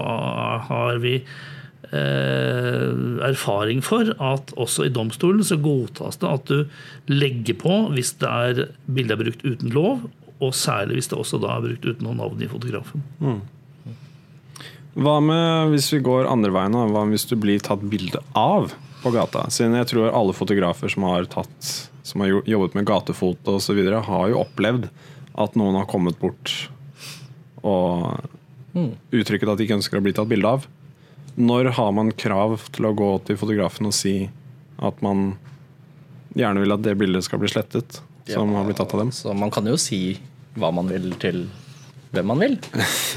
har 0.68 1.00
vi 1.00 1.22
Eh, 1.22 1.57
erfaring 1.92 3.82
for 3.86 4.10
at 4.20 4.54
også 4.60 4.88
i 4.88 4.94
domstolen 4.94 5.44
så 5.46 5.58
godtas 5.62 6.20
det 6.22 6.30
at 6.30 6.50
du 6.52 6.66
legger 7.12 7.56
på 7.62 7.76
hvis 7.96 8.14
det 8.22 8.32
er 8.32 8.64
bildet 8.86 9.16
er 9.16 9.22
brukt 9.24 9.46
uten 9.46 9.72
lov, 9.76 10.08
og 10.44 10.54
særlig 10.54 11.00
hvis 11.00 11.10
det 11.12 11.18
også 11.20 11.40
da 11.42 11.56
er 11.56 11.66
brukt 11.70 11.86
uten 11.88 12.04
noe 12.08 12.18
navn 12.18 12.42
i 12.44 12.50
fotografen. 12.52 13.06
Mm. 13.24 13.42
Hva 14.98 15.20
med 15.22 15.74
hvis 15.76 15.92
vi 15.94 16.02
går 16.06 16.30
andre 16.30 16.52
veien? 16.54 16.74
da? 16.74 16.86
Hva 16.90 17.06
med 17.06 17.18
hvis 17.18 17.28
du 17.30 17.36
blir 17.38 17.62
tatt 17.62 17.84
bilde 17.90 18.22
av 18.38 18.74
på 19.04 19.12
gata? 19.14 19.46
Siden 19.54 19.78
jeg 19.78 19.92
tror 19.92 20.10
alle 20.10 20.34
fotografer 20.34 20.90
som 20.90 21.06
har, 21.06 21.28
tatt, 21.30 21.90
som 22.04 22.24
har 22.24 22.32
jo- 22.32 22.46
jobbet 22.50 22.74
med 22.80 22.88
gatefoto 22.90 23.60
osv., 23.60 23.78
har 24.10 24.32
jo 24.34 24.42
opplevd 24.42 24.90
at 25.38 25.56
noen 25.60 25.78
har 25.78 25.86
kommet 25.90 26.18
bort 26.20 26.70
og 27.62 28.26
uttrykket 28.78 29.50
at 29.50 29.58
de 29.60 29.66
ikke 29.66 29.78
ønsker 29.78 30.00
å 30.00 30.04
bli 30.06 30.14
tatt 30.18 30.30
bilde 30.30 30.50
av. 30.50 30.66
Når 31.38 31.72
har 31.78 31.94
man 31.94 32.12
krav 32.18 32.58
til 32.74 32.90
å 32.90 32.96
gå 32.98 33.12
til 33.28 33.38
fotografen 33.38 33.90
og 33.90 33.94
si 33.96 34.16
at 34.82 35.04
man 35.06 35.36
gjerne 36.38 36.64
vil 36.64 36.74
at 36.74 36.84
det 36.86 36.98
bildet 36.98 37.26
skal 37.26 37.42
bli 37.42 37.52
slettet, 37.52 38.02
som 38.28 38.56
har 38.58 38.66
blitt 38.68 38.80
tatt 38.82 38.96
av 38.98 39.06
dem? 39.06 39.14
Så 39.14 39.34
man 39.38 39.54
kan 39.54 39.70
jo 39.70 39.78
si 39.82 40.18
hva 40.58 40.72
man 40.74 40.90
vil 40.90 41.12
til 41.22 41.46
hvem 42.16 42.30
man 42.32 42.42
vil. 42.42 42.58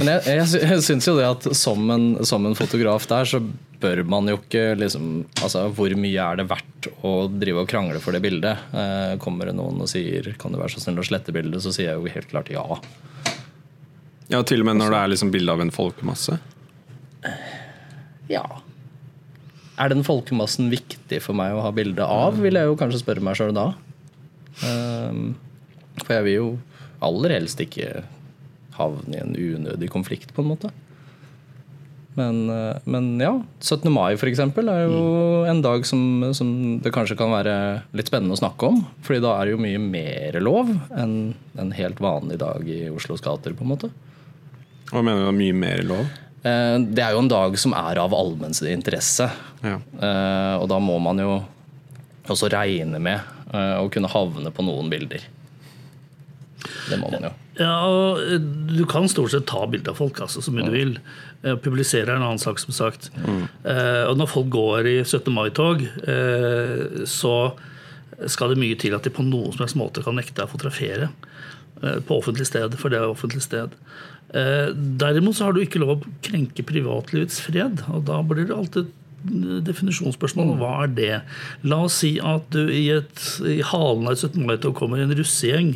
Men 0.00 0.12
jeg, 0.12 0.22
jeg, 0.26 0.62
jeg 0.66 0.84
syns 0.84 1.08
jo 1.08 1.16
det 1.18 1.26
at 1.28 1.48
som 1.56 1.90
en, 1.94 2.06
som 2.26 2.46
en 2.46 2.56
fotograf 2.58 3.06
der, 3.10 3.28
så 3.28 3.40
bør 3.80 4.02
man 4.04 4.28
jo 4.28 4.36
ikke 4.36 4.74
liksom 4.76 5.06
Altså, 5.40 5.64
hvor 5.72 5.92
mye 5.96 6.20
er 6.20 6.40
det 6.40 6.48
verdt 6.50 6.90
å 7.06 7.14
drive 7.32 7.64
og 7.64 7.70
krangle 7.70 8.00
for 8.02 8.16
det 8.16 8.22
bildet? 8.24 8.68
Eh, 8.76 9.14
kommer 9.22 9.48
det 9.48 9.56
noen 9.56 9.80
og 9.80 9.88
sier 9.88 10.34
'kan 10.36 10.52
du 10.52 10.60
være 10.60 10.74
så 10.74 10.84
snill 10.84 11.00
å 11.00 11.06
slette 11.06 11.32
bildet', 11.32 11.62
så 11.64 11.72
sier 11.72 11.92
jeg 11.92 12.00
jo 12.00 12.14
helt 12.14 12.28
klart 12.28 12.50
ja. 12.52 12.66
Ja, 14.28 14.42
Til 14.42 14.60
og 14.60 14.66
med 14.66 14.76
når 14.78 14.90
det 14.90 14.98
er 15.00 15.12
liksom 15.14 15.32
bilde 15.32 15.52
av 15.52 15.60
en 15.60 15.74
folkemasse? 15.74 16.38
Ja. 18.30 18.44
Er 19.80 19.92
den 19.92 20.04
folkemassen 20.06 20.70
viktig 20.72 21.22
for 21.24 21.36
meg 21.36 21.56
å 21.56 21.64
ha 21.64 21.72
bilde 21.74 22.04
av, 22.04 22.38
vil 22.40 22.58
jeg 22.58 22.68
jo 22.68 22.78
kanskje 22.78 23.02
spørre 23.02 23.24
meg 23.24 23.38
sjøl 23.38 23.54
da. 23.56 23.70
Um, 24.60 25.32
for 26.02 26.18
jeg 26.18 26.26
vil 26.26 26.36
jo 26.36 26.50
aller 27.04 27.34
helst 27.38 27.62
ikke 27.64 28.04
havne 28.76 29.16
i 29.16 29.22
en 29.22 29.34
unødig 29.34 29.90
konflikt, 29.92 30.34
på 30.36 30.44
en 30.44 30.52
måte. 30.52 30.70
Men, 32.18 32.50
eh, 32.50 32.76
men 32.90 33.20
ja, 33.22 33.32
17. 33.60 33.86
mai 33.92 34.16
for 34.18 34.28
eksempel 34.28 34.68
er 34.68 34.88
jo 34.88 35.02
en 35.48 35.60
dag 35.62 35.84
som, 35.86 36.00
som 36.36 36.48
det 36.82 36.92
kanskje 36.94 37.16
kan 37.18 37.30
være 37.32 37.54
litt 37.96 38.10
spennende 38.10 38.34
å 38.34 38.40
snakke 38.40 38.70
om. 38.72 38.80
Fordi 39.06 39.22
da 39.22 39.36
er 39.36 39.46
det 39.46 39.54
jo 39.54 39.62
mye 39.62 39.82
mer 39.82 40.40
lov 40.42 40.72
enn 40.90 41.14
en 41.60 41.74
helt 41.76 42.02
vanlig 42.02 42.40
dag 42.42 42.66
i 42.66 42.82
Oslos 42.90 43.22
gater, 43.24 43.54
på 43.54 43.66
en 43.66 43.72
måte. 43.72 43.92
Hva 44.90 45.04
mener 45.06 45.22
du 45.22 45.30
er 45.30 45.38
mye 45.38 45.56
mer 45.56 45.84
lov? 45.86 46.10
Eh, 46.42 46.76
Det 46.80 47.02
er 47.04 47.12
jo 47.14 47.22
en 47.24 47.28
dag 47.32 47.58
som 47.60 47.74
er 47.76 48.00
av 48.02 48.14
allmenns 48.16 48.62
interesse. 48.62 49.28
Ja. 49.64 49.76
Eh, 50.00 50.54
og 50.60 50.68
da 50.72 50.78
må 50.80 50.98
man 51.02 51.18
jo 51.20 51.42
også 52.30 52.48
regne 52.52 53.00
med 53.02 53.20
eh, 53.52 53.76
å 53.80 53.90
kunne 53.92 54.08
havne 54.12 54.52
på 54.54 54.64
noen 54.64 54.90
bilder. 54.92 55.24
Det 56.90 56.98
må 57.00 57.10
man 57.12 57.28
jo. 57.28 57.32
Ja, 57.60 57.72
og 57.88 58.20
Du 58.72 58.84
kan 58.88 59.08
stort 59.08 59.32
sett 59.34 59.46
ta 59.50 59.66
bilde 59.68 59.92
av 59.92 59.98
folk 60.00 60.20
altså, 60.24 60.40
så 60.44 60.52
mye 60.52 60.68
du 60.68 60.72
vil. 60.72 60.94
Publisere 61.64 62.08
er 62.12 62.16
en 62.18 62.24
annen 62.24 62.40
sak, 62.40 62.60
som 62.60 62.72
sagt. 62.76 63.10
Eh, 63.20 64.04
og 64.08 64.16
når 64.20 64.28
folk 64.32 64.48
går 64.52 64.88
i 64.88 64.96
17. 65.04 65.32
mai-tog, 65.34 65.82
eh, 66.08 67.04
så 67.08 67.34
skal 68.28 68.52
det 68.52 68.60
mye 68.60 68.76
til 68.80 68.92
at 68.96 69.04
de 69.04 69.12
på 69.12 69.24
noen 69.24 69.52
som 69.52 69.64
helst 69.64 69.78
måte 69.80 70.02
kan 70.04 70.16
nekte 70.16 70.36
deg 70.36 70.48
å 70.48 70.52
fotografere 70.52 71.08
på 71.80 72.20
offentlig 72.20 72.46
sted, 72.48 72.76
for 72.80 72.92
det 72.92 73.00
er 73.00 73.10
offentlig 73.10 73.42
sted. 73.44 73.74
Eh, 74.34 74.70
derimot 74.74 75.38
så 75.38 75.48
har 75.48 75.56
du 75.56 75.62
ikke 75.64 75.80
lov 75.82 75.96
å 75.96 76.14
krenke 76.24 76.64
privatlivets 76.66 77.40
fred, 77.42 77.82
og 77.90 78.04
da 78.10 78.20
blir 78.26 78.46
det 78.46 78.56
alltid 78.56 78.86
et 78.86 78.96
definisjonsspørsmål. 79.66 80.54
Hva 80.60 80.74
er 80.84 80.94
det? 80.96 81.16
La 81.66 81.82
oss 81.86 81.98
si 82.04 82.14
at 82.24 82.46
du 82.54 82.70
i, 82.72 82.86
et, 82.94 83.26
i 83.44 83.58
halen 83.66 84.06
av 84.06 84.14
et 84.14 84.22
17. 84.22 84.38
mai-tog 84.46 84.76
kommer 84.78 85.02
en 85.02 85.12
russegjeng, 85.16 85.74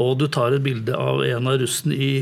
og 0.00 0.18
du 0.20 0.26
tar 0.32 0.56
et 0.56 0.64
bilde 0.64 0.96
av 0.96 1.22
en 1.24 1.50
av 1.50 1.60
russen 1.62 1.94
i 1.94 2.12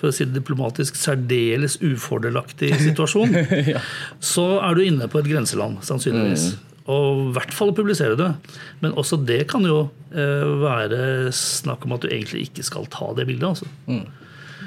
for 0.00 0.08
å 0.08 0.14
si 0.16 0.24
det 0.24 0.38
diplomatisk, 0.38 0.96
særdeles 0.96 1.76
ufordelaktig 1.84 2.72
situasjon, 2.86 3.36
så 4.24 4.46
er 4.64 4.78
du 4.78 4.86
inne 4.86 5.10
på 5.12 5.20
et 5.20 5.28
grenseland, 5.28 5.82
sannsynligvis. 5.84 6.54
Og 6.90 7.20
i 7.28 7.32
hvert 7.36 7.54
fall 7.54 7.70
å 7.72 7.76
publisere 7.76 8.16
det. 8.18 8.30
Men 8.82 8.94
også 8.98 9.18
det 9.28 9.44
kan 9.50 9.64
jo 9.68 9.82
eh, 10.10 10.46
være 10.62 11.30
snakk 11.36 11.86
om 11.86 11.94
at 11.96 12.02
du 12.04 12.10
egentlig 12.10 12.48
ikke 12.48 12.64
skal 12.66 12.88
ta 12.90 13.12
det 13.18 13.28
bildet. 13.30 13.52
Altså. 13.52 13.68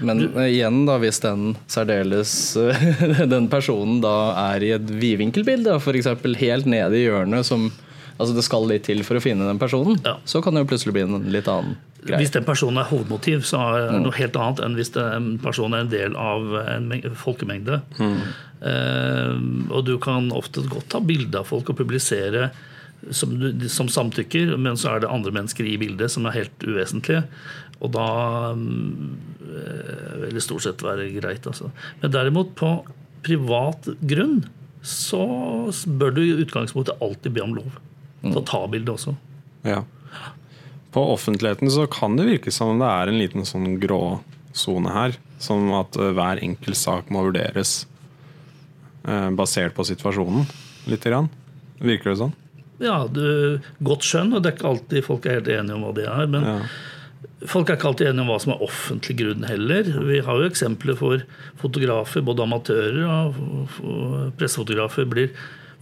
Men 0.04 0.24
eh, 0.32 0.50
igjen, 0.56 0.84
da, 0.90 0.96
hvis 1.04 1.20
den 1.24 1.54
særdeles 1.70 2.32
Den 3.34 3.50
personen 3.52 4.00
da 4.04 4.14
er 4.54 4.66
i 4.66 4.72
et 4.78 4.88
vidvinkelbilde, 5.04 5.76
f.eks. 5.82 6.10
helt 6.42 6.70
nede 6.70 6.98
i 7.02 7.06
hjørnet 7.08 7.46
som 7.50 7.70
Altså 8.14 8.36
det 8.38 8.44
skal 8.46 8.68
litt 8.70 8.84
til 8.86 9.00
for 9.02 9.18
å 9.18 9.22
finne 9.24 9.48
den 9.50 9.58
personen, 9.58 9.98
Ja. 10.06 10.20
så 10.30 10.38
kan 10.46 10.54
det 10.54 10.62
jo 10.62 10.68
plutselig 10.70 10.94
bli 10.94 11.02
en 11.08 11.24
litt 11.34 11.48
annen 11.50 11.74
greie. 12.04 12.20
Hvis 12.22 12.34
den 12.36 12.46
personen 12.48 12.82
er 12.82 12.90
hovedmotiv, 12.90 13.46
så 13.48 13.62
er 13.64 13.88
det 13.92 14.02
noe 14.04 14.18
helt 14.18 14.38
annet 14.40 14.62
enn 14.66 14.78
hvis 14.80 14.94
den 14.96 15.34
personen 15.44 15.78
er 15.78 15.86
en 15.86 15.94
del 15.94 16.18
av 16.20 16.54
en 16.64 16.92
folkemengde. 17.20 17.82
folkemengde. 17.96 18.28
Uh, 18.64 19.36
og 19.74 19.84
du 19.90 19.98
kan 20.00 20.30
ofte 20.36 20.64
godt 20.72 20.92
ta 20.94 21.02
bilde 21.04 21.42
av 21.42 21.50
folk 21.50 21.74
og 21.74 21.82
publisere 21.82 22.52
som, 23.12 23.36
som 23.68 23.90
samtykker, 23.92 24.56
men 24.58 24.80
så 24.80 24.94
er 24.94 25.04
det 25.04 25.12
andre 25.12 25.34
mennesker 25.36 25.68
i 25.68 25.76
bildet 25.82 26.14
som 26.14 26.28
er 26.28 26.38
helt 26.38 26.64
uvesentlige. 26.64 27.26
Og 27.84 27.92
da 27.92 28.08
mm, 28.56 29.10
eh, 29.44 30.12
vil 30.22 30.38
det 30.38 30.44
stort 30.46 30.64
sett 30.64 30.84
være 30.86 31.10
greit. 31.18 31.48
Altså. 31.50 31.72
Men 32.02 32.14
derimot 32.14 32.54
på 32.60 32.70
privat 33.26 33.90
grunn 34.08 34.44
så 34.84 35.24
bør 36.00 36.16
du 36.16 36.22
i 36.24 36.38
utgangspunktet 36.44 37.04
alltid 37.04 37.36
be 37.36 37.44
om 37.44 37.56
lov 37.56 37.76
til 38.24 38.40
å 38.40 38.48
ta 38.48 38.64
bilde 38.72 38.96
også. 38.96 39.16
Ja. 39.68 39.84
På 40.94 41.08
offentligheten 41.14 41.72
så 41.74 41.88
kan 41.90 42.16
det 42.20 42.28
virke 42.30 42.52
som 42.54 42.76
om 42.76 42.82
det 42.84 42.90
er 42.92 43.10
en 43.10 43.18
liten 43.20 43.48
sånn 43.50 43.80
gråsone 43.82 44.94
her. 44.94 45.18
Som 45.42 45.72
at 45.76 45.98
eh, 45.98 46.12
hver 46.16 46.42
enkelt 46.46 46.78
sak 46.80 47.10
må 47.14 47.26
vurderes 47.26 47.84
eh, 49.08 49.30
basert 49.36 49.74
på 49.76 49.86
situasjonen. 49.90 50.46
Lite 50.88 51.10
grann. 51.12 51.30
Virker 51.84 52.14
det 52.14 52.20
sånn? 52.22 52.36
Ja, 52.84 53.04
du, 53.08 53.60
godt 53.86 54.04
skjønn, 54.06 54.34
og 54.36 54.44
det 54.44 54.52
er 54.52 54.58
ikke 54.58 54.70
alltid 54.74 55.06
folk 55.06 55.26
er 55.30 55.38
helt 55.40 55.50
enige 55.54 55.76
om 55.78 55.84
hva 55.88 55.94
det 55.98 56.06
er. 56.10 56.26
Men 56.32 56.48
Ja. 56.48 56.56
folk 57.48 57.70
er 57.70 57.78
ikke 57.78 57.90
alltid 57.92 58.10
enige 58.10 58.24
om 58.26 58.32
hva 58.34 58.40
som 58.44 58.54
er 58.56 58.64
offentlig 58.66 59.16
grunn 59.22 59.44
heller. 59.48 59.90
Vi 60.10 60.20
har 60.26 60.40
jo 60.42 60.50
eksempler 60.50 60.98
for 61.00 61.24
fotografer, 61.62 62.22
både 62.26 62.44
amatører 62.44 63.04
og 63.08 64.34
pressefotografer, 64.40 65.08
blir 65.10 65.30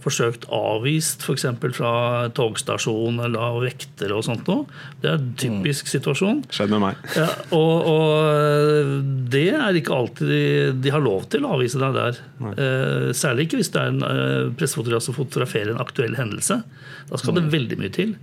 forsøkt 0.02 0.46
avvist 0.52 1.24
f.eks. 1.24 1.46
fra 1.76 1.92
togstasjon 2.34 3.20
eller 3.22 3.38
av 3.42 3.60
vektere 3.64 4.16
og 4.16 4.26
sånt 4.26 4.48
noe. 4.50 4.66
Det 5.02 5.10
er 5.10 5.20
en 5.20 5.30
typisk 5.38 5.90
situasjon. 5.90 6.42
Skjedd 6.52 6.74
med 6.74 6.84
meg. 6.84 7.00
Ja, 7.18 7.28
og, 7.56 7.88
og 7.92 9.30
det 9.32 9.46
er 9.54 9.78
ikke 9.78 9.96
alltid 9.96 10.32
de, 10.32 10.42
de 10.82 10.94
har 10.94 11.04
lov 11.04 11.28
til 11.32 11.46
å 11.46 11.54
avvise 11.56 11.80
deg 11.82 11.96
der. 11.98 12.20
Eh, 12.52 13.08
særlig 13.16 13.48
ikke 13.48 13.62
hvis 13.62 13.72
det 13.74 13.82
er 13.82 13.94
en 13.94 14.04
eh, 14.08 14.52
pressefotograf 14.58 15.06
som 15.06 15.16
fotograferer 15.16 15.74
en 15.74 15.82
aktuell 15.82 16.18
hendelse. 16.18 16.62
Da 17.10 17.20
skal 17.20 17.38
det 17.38 17.50
veldig 17.52 17.80
mye 17.80 17.94
til. 17.94 18.16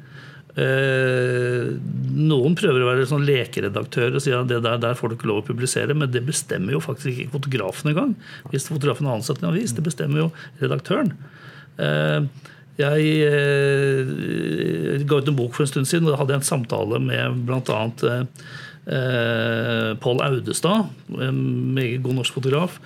Eh, 0.59 1.69
noen 2.19 2.55
prøver 2.57 2.83
å 2.83 2.87
være 2.89 3.07
sånn 3.07 3.27
lekeredaktør 3.27 4.17
og 4.17 4.23
si 4.23 4.33
at 4.33 4.49
det 4.49 4.63
der, 4.65 4.79
der 4.81 4.97
får 4.97 5.11
du 5.11 5.17
ikke 5.19 5.29
lov 5.29 5.43
å 5.43 5.47
publisere, 5.51 5.95
men 5.95 6.09
det 6.11 6.25
bestemmer 6.25 6.75
jo 6.75 6.81
faktisk 6.83 7.13
ikke 7.13 7.35
fotografen 7.37 7.91
engang. 7.93 8.15
Hvis 8.51 8.67
fotografen 8.71 9.07
er 9.07 9.19
ansatt 9.19 9.43
en 9.43 9.51
avis, 9.51 9.75
det 9.77 9.85
bestemmer 9.85 10.25
jo 10.25 10.31
redaktøren. 10.63 11.13
Eh, 11.79 12.47
jeg 12.79 13.11
eh, 13.27 15.03
ga 15.03 15.19
ut 15.19 15.29
en 15.31 15.35
bok 15.35 15.55
for 15.55 15.65
en 15.65 15.71
stund 15.71 15.89
siden, 15.89 16.07
og 16.07 16.13
da 16.13 16.21
hadde 16.21 16.35
jeg 16.35 16.43
en 16.43 16.51
samtale 16.53 17.01
med 17.03 17.43
bl.a. 17.47 17.81
Eh, 18.89 19.91
Pål 19.99 20.23
Audestad, 20.25 20.87
en 21.19 21.43
meget 21.75 22.03
god 22.05 22.21
norsk 22.21 22.39
fotograf. 22.39 22.79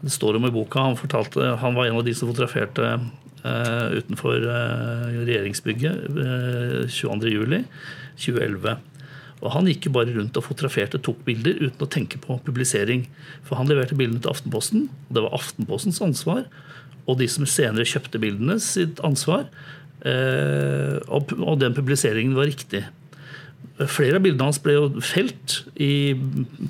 Det 0.00 0.12
står 0.12 0.38
om 0.38 0.48
i 0.48 0.54
boka. 0.54 0.88
Han 0.88 0.98
fortalte, 0.98 1.56
han 1.60 1.76
var 1.76 1.88
en 1.88 2.00
av 2.00 2.04
de 2.06 2.14
som 2.16 2.30
fotograferte 2.32 2.98
utenfor 3.46 4.42
regjeringsbygget 4.42 6.16
eh, 6.18 6.80
22.07.2011. 6.90 8.72
Og 9.44 9.52
Han 9.52 9.68
gikk 9.68 9.86
jo 9.86 9.92
bare 9.94 10.14
rundt 10.16 10.38
og 10.40 10.46
fotograferte, 10.46 10.98
tok 10.98 11.20
bilder 11.26 11.58
uten 11.60 11.84
å 11.84 11.90
tenke 11.92 12.18
på 12.22 12.38
publisering. 12.46 13.04
For 13.46 13.60
han 13.60 13.68
leverte 13.70 13.98
bildene 13.98 14.22
til 14.24 14.32
Aftenposten, 14.32 14.88
og 15.08 15.12
det 15.14 15.24
var 15.26 15.36
Aftenpostens 15.36 16.00
ansvar. 16.02 16.46
Og 17.06 17.18
de 17.20 17.28
som 17.30 17.46
senere 17.48 17.86
kjøpte 17.86 18.20
bildene, 18.22 18.58
sitt 18.62 19.00
ansvar. 19.06 19.46
Eh, 20.06 20.98
og, 21.06 21.32
den 21.60 21.76
publiseringen 21.76 22.36
var 22.36 22.50
riktig. 22.50 22.84
Flere 23.90 24.18
av 24.18 24.24
bildene 24.24 24.48
hans 24.48 24.60
ble 24.62 24.76
jo 24.76 25.04
felt 25.04 25.60
i 25.82 26.16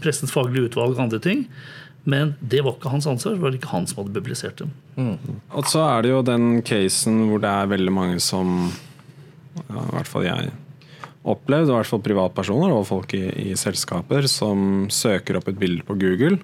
pressens 0.02 0.34
faglige 0.34 0.70
utvalg 0.70 0.96
og 0.96 1.06
andre 1.06 1.22
ting. 1.22 1.46
Men 2.06 2.34
det 2.38 2.62
var 2.62 2.76
ikke 2.76 2.92
hans 2.92 3.08
ansvar. 3.10 3.34
Det 3.34 3.42
var 3.42 3.56
ikke 3.56 3.72
han 3.72 3.88
som 3.90 4.02
hadde 4.02 4.14
publisert 4.14 4.60
dem. 4.62 4.74
Og 5.50 5.66
så 5.70 5.82
er 5.88 6.04
det 6.04 6.12
jo 6.12 6.20
den 6.26 6.60
casen 6.66 7.24
hvor 7.30 7.42
det 7.42 7.50
er 7.50 7.72
veldig 7.72 7.94
mange 7.94 8.20
som 8.22 8.70
ja, 9.66 9.80
I 9.80 9.94
hvert 9.96 10.10
fall 10.10 10.26
jeg 10.26 10.52
opplevd, 11.26 11.72
i 11.72 11.74
hvert 11.74 11.90
fall 11.90 12.04
privatpersoner 12.04 12.70
og 12.70 12.86
folk 12.86 13.16
i, 13.18 13.24
i 13.50 13.56
selskaper, 13.58 14.28
som 14.30 14.86
søker 14.92 15.40
opp 15.40 15.50
et 15.50 15.58
bilde 15.58 15.82
på 15.86 15.96
Google 15.98 16.38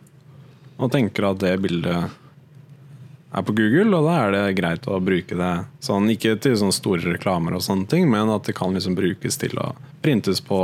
og 0.82 0.90
tenker 0.90 1.28
at 1.28 1.38
det 1.42 1.52
bildet 1.62 2.21
er 3.32 3.44
på 3.46 3.54
Google, 3.56 3.96
og 3.96 4.06
da 4.06 4.16
er 4.26 4.34
det 4.34 4.56
greit 4.58 4.86
å 4.88 4.98
bruke 5.00 5.36
det 5.38 5.52
sånn, 5.84 6.10
ikke 6.12 6.34
til 6.42 6.56
sånne 6.60 6.76
store 6.76 7.14
reklamer 7.14 7.56
og 7.56 7.64
sånne 7.64 7.88
ting, 7.88 8.10
men 8.12 8.30
at 8.32 8.48
det 8.48 8.56
kan 8.58 8.74
liksom 8.76 8.96
brukes 8.98 9.40
til 9.40 9.56
å 9.60 9.70
printes 10.04 10.42
på 10.44 10.58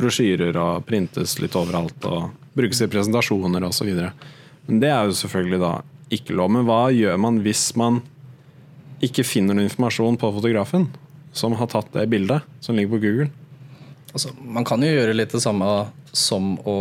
brosjyrer 0.00 0.56
og 0.56 0.86
printes 0.88 1.36
litt 1.42 1.56
overalt 1.58 2.06
og 2.08 2.30
brukes 2.56 2.80
i 2.80 2.88
presentasjoner 2.90 3.66
osv. 3.68 3.90
Men 4.66 4.80
det 4.80 4.92
er 4.94 5.10
jo 5.10 5.18
selvfølgelig 5.18 5.60
da 5.60 5.74
ikke 6.14 6.36
lov. 6.38 6.50
Men 6.54 6.66
hva 6.68 6.80
gjør 6.94 7.20
man 7.20 7.42
hvis 7.44 7.68
man 7.78 8.00
ikke 9.04 9.24
finner 9.24 9.56
noe 9.56 9.68
informasjon 9.68 10.18
på 10.20 10.32
fotografen 10.38 10.88
som 11.36 11.54
har 11.60 11.68
tatt 11.72 11.92
det 11.94 12.08
bildet 12.12 12.48
som 12.64 12.76
ligger 12.76 12.96
på 12.96 13.02
Google? 13.04 13.28
Altså, 14.10 14.32
man 14.40 14.66
kan 14.66 14.82
jo 14.82 14.90
gjøre 14.90 15.14
litt 15.14 15.36
det 15.36 15.42
samme 15.44 15.68
som 16.16 16.56
å 16.66 16.76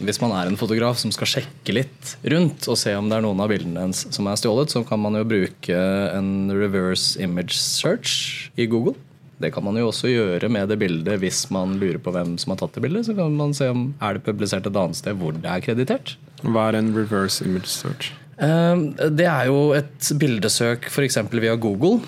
Hvis 0.00 0.20
man 0.22 0.32
er 0.32 0.48
en 0.48 0.56
fotograf 0.60 0.98
som 1.00 1.12
skal 1.12 1.28
sjekke 1.28 1.74
litt 1.76 2.14
rundt 2.32 2.68
og 2.70 2.78
se 2.80 2.94
om 2.96 3.08
det 3.10 3.18
er 3.18 3.24
noen 3.26 3.40
av 3.42 3.50
bildene 3.52 3.88
ens 3.88 4.06
som 4.14 4.28
er 4.30 4.38
stjålet, 4.40 4.72
så 4.72 4.82
kan 4.86 5.00
man 5.02 5.18
jo 5.18 5.26
bruke 5.28 5.76
en 6.16 6.50
reverse 6.54 7.20
image 7.20 7.58
search 7.58 8.50
i 8.56 8.66
Google. 8.70 8.94
Det 9.40 9.52
kan 9.54 9.64
man 9.64 9.76
jo 9.80 9.86
også 9.88 10.10
gjøre 10.12 10.50
med 10.52 10.68
det 10.68 10.76
bildet 10.80 11.20
hvis 11.22 11.46
man 11.52 11.78
lurer 11.80 12.00
på 12.02 12.12
hvem 12.12 12.34
som 12.40 12.52
har 12.52 12.60
tatt 12.60 12.74
det 12.76 12.82
bildet. 12.84 13.06
Så 13.08 13.14
kan 13.16 13.32
man 13.36 13.54
se 13.56 13.70
om 13.72 13.86
er 14.00 14.16
det 14.18 14.24
publisert 14.26 14.66
et 14.68 14.76
annet 14.76 14.98
sted 14.98 15.16
hvor 15.20 15.32
det 15.36 15.48
er 15.48 15.62
kreditert. 15.64 16.16
Hva 16.44 16.68
er 16.70 16.80
en 16.80 16.90
reverse 16.96 17.44
image 17.44 17.68
search? 17.72 18.10
Eh, 18.40 18.76
Det 19.08 19.28
er 19.28 19.48
jo 19.48 19.72
et 19.76 20.12
bildesøk 20.20 20.88
f.eks. 20.92 21.16
via 21.32 21.56
Google. 21.56 22.00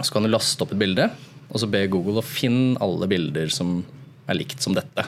Så 0.00 0.12
kan 0.12 0.22
du 0.24 0.30
laste 0.32 0.62
opp 0.64 0.72
et 0.72 0.80
bilde, 0.80 1.08
og 1.48 1.60
så 1.60 1.66
be 1.70 1.86
Google 1.90 2.20
å 2.20 2.24
finne 2.26 2.76
alle 2.84 3.08
bilder 3.10 3.48
som 3.52 3.80
er 4.28 4.38
likt 4.38 4.62
som 4.64 4.76
dette. 4.76 5.04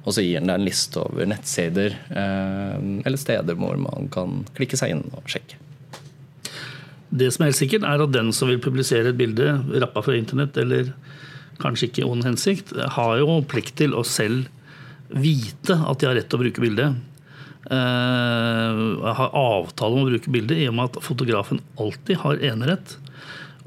Og 0.00 0.14
så 0.16 0.24
gir 0.24 0.40
den 0.40 0.50
deg 0.50 0.60
en 0.60 0.66
liste 0.66 1.00
over 1.02 1.28
nettsider 1.28 1.94
eh, 1.94 2.76
eller 3.04 3.20
steder 3.20 3.58
hvor 3.58 3.76
man 3.80 4.08
kan 4.12 4.44
klikke 4.56 4.78
seg 4.80 4.94
inn 4.94 5.04
og 5.12 5.28
sjekke. 5.30 5.58
Det 7.10 7.28
som 7.34 7.42
er 7.42 7.50
helt 7.50 7.58
sikkert, 7.58 7.84
er 7.86 8.02
at 8.04 8.14
den 8.14 8.30
som 8.34 8.50
vil 8.50 8.62
publisere 8.62 9.10
et 9.10 9.18
bilde 9.18 9.56
rappa 9.82 10.02
fra 10.06 10.14
internett, 10.14 10.56
eller 10.62 10.92
kanskje 11.60 11.88
ikke 11.88 12.04
i 12.04 12.08
ond 12.08 12.24
hensikt, 12.24 12.72
har 12.96 13.18
jo 13.18 13.40
plikt 13.50 13.76
til 13.82 13.96
å 13.98 14.04
selv 14.06 14.46
vite 15.10 15.74
at 15.74 16.00
de 16.00 16.06
har 16.06 16.14
rett 16.16 16.30
til 16.30 16.38
å 16.38 16.44
bruke 16.44 16.62
bildet. 16.62 17.00
Eh, 17.70 18.80
har 19.18 19.34
avtale 19.36 19.98
om 19.98 20.06
å 20.06 20.10
bruke 20.12 20.32
bildet 20.32 20.62
i 20.62 20.68
og 20.70 20.76
med 20.78 20.88
at 20.88 21.02
fotografen 21.04 21.60
alltid 21.82 22.22
har 22.22 22.40
enerett. 22.52 22.94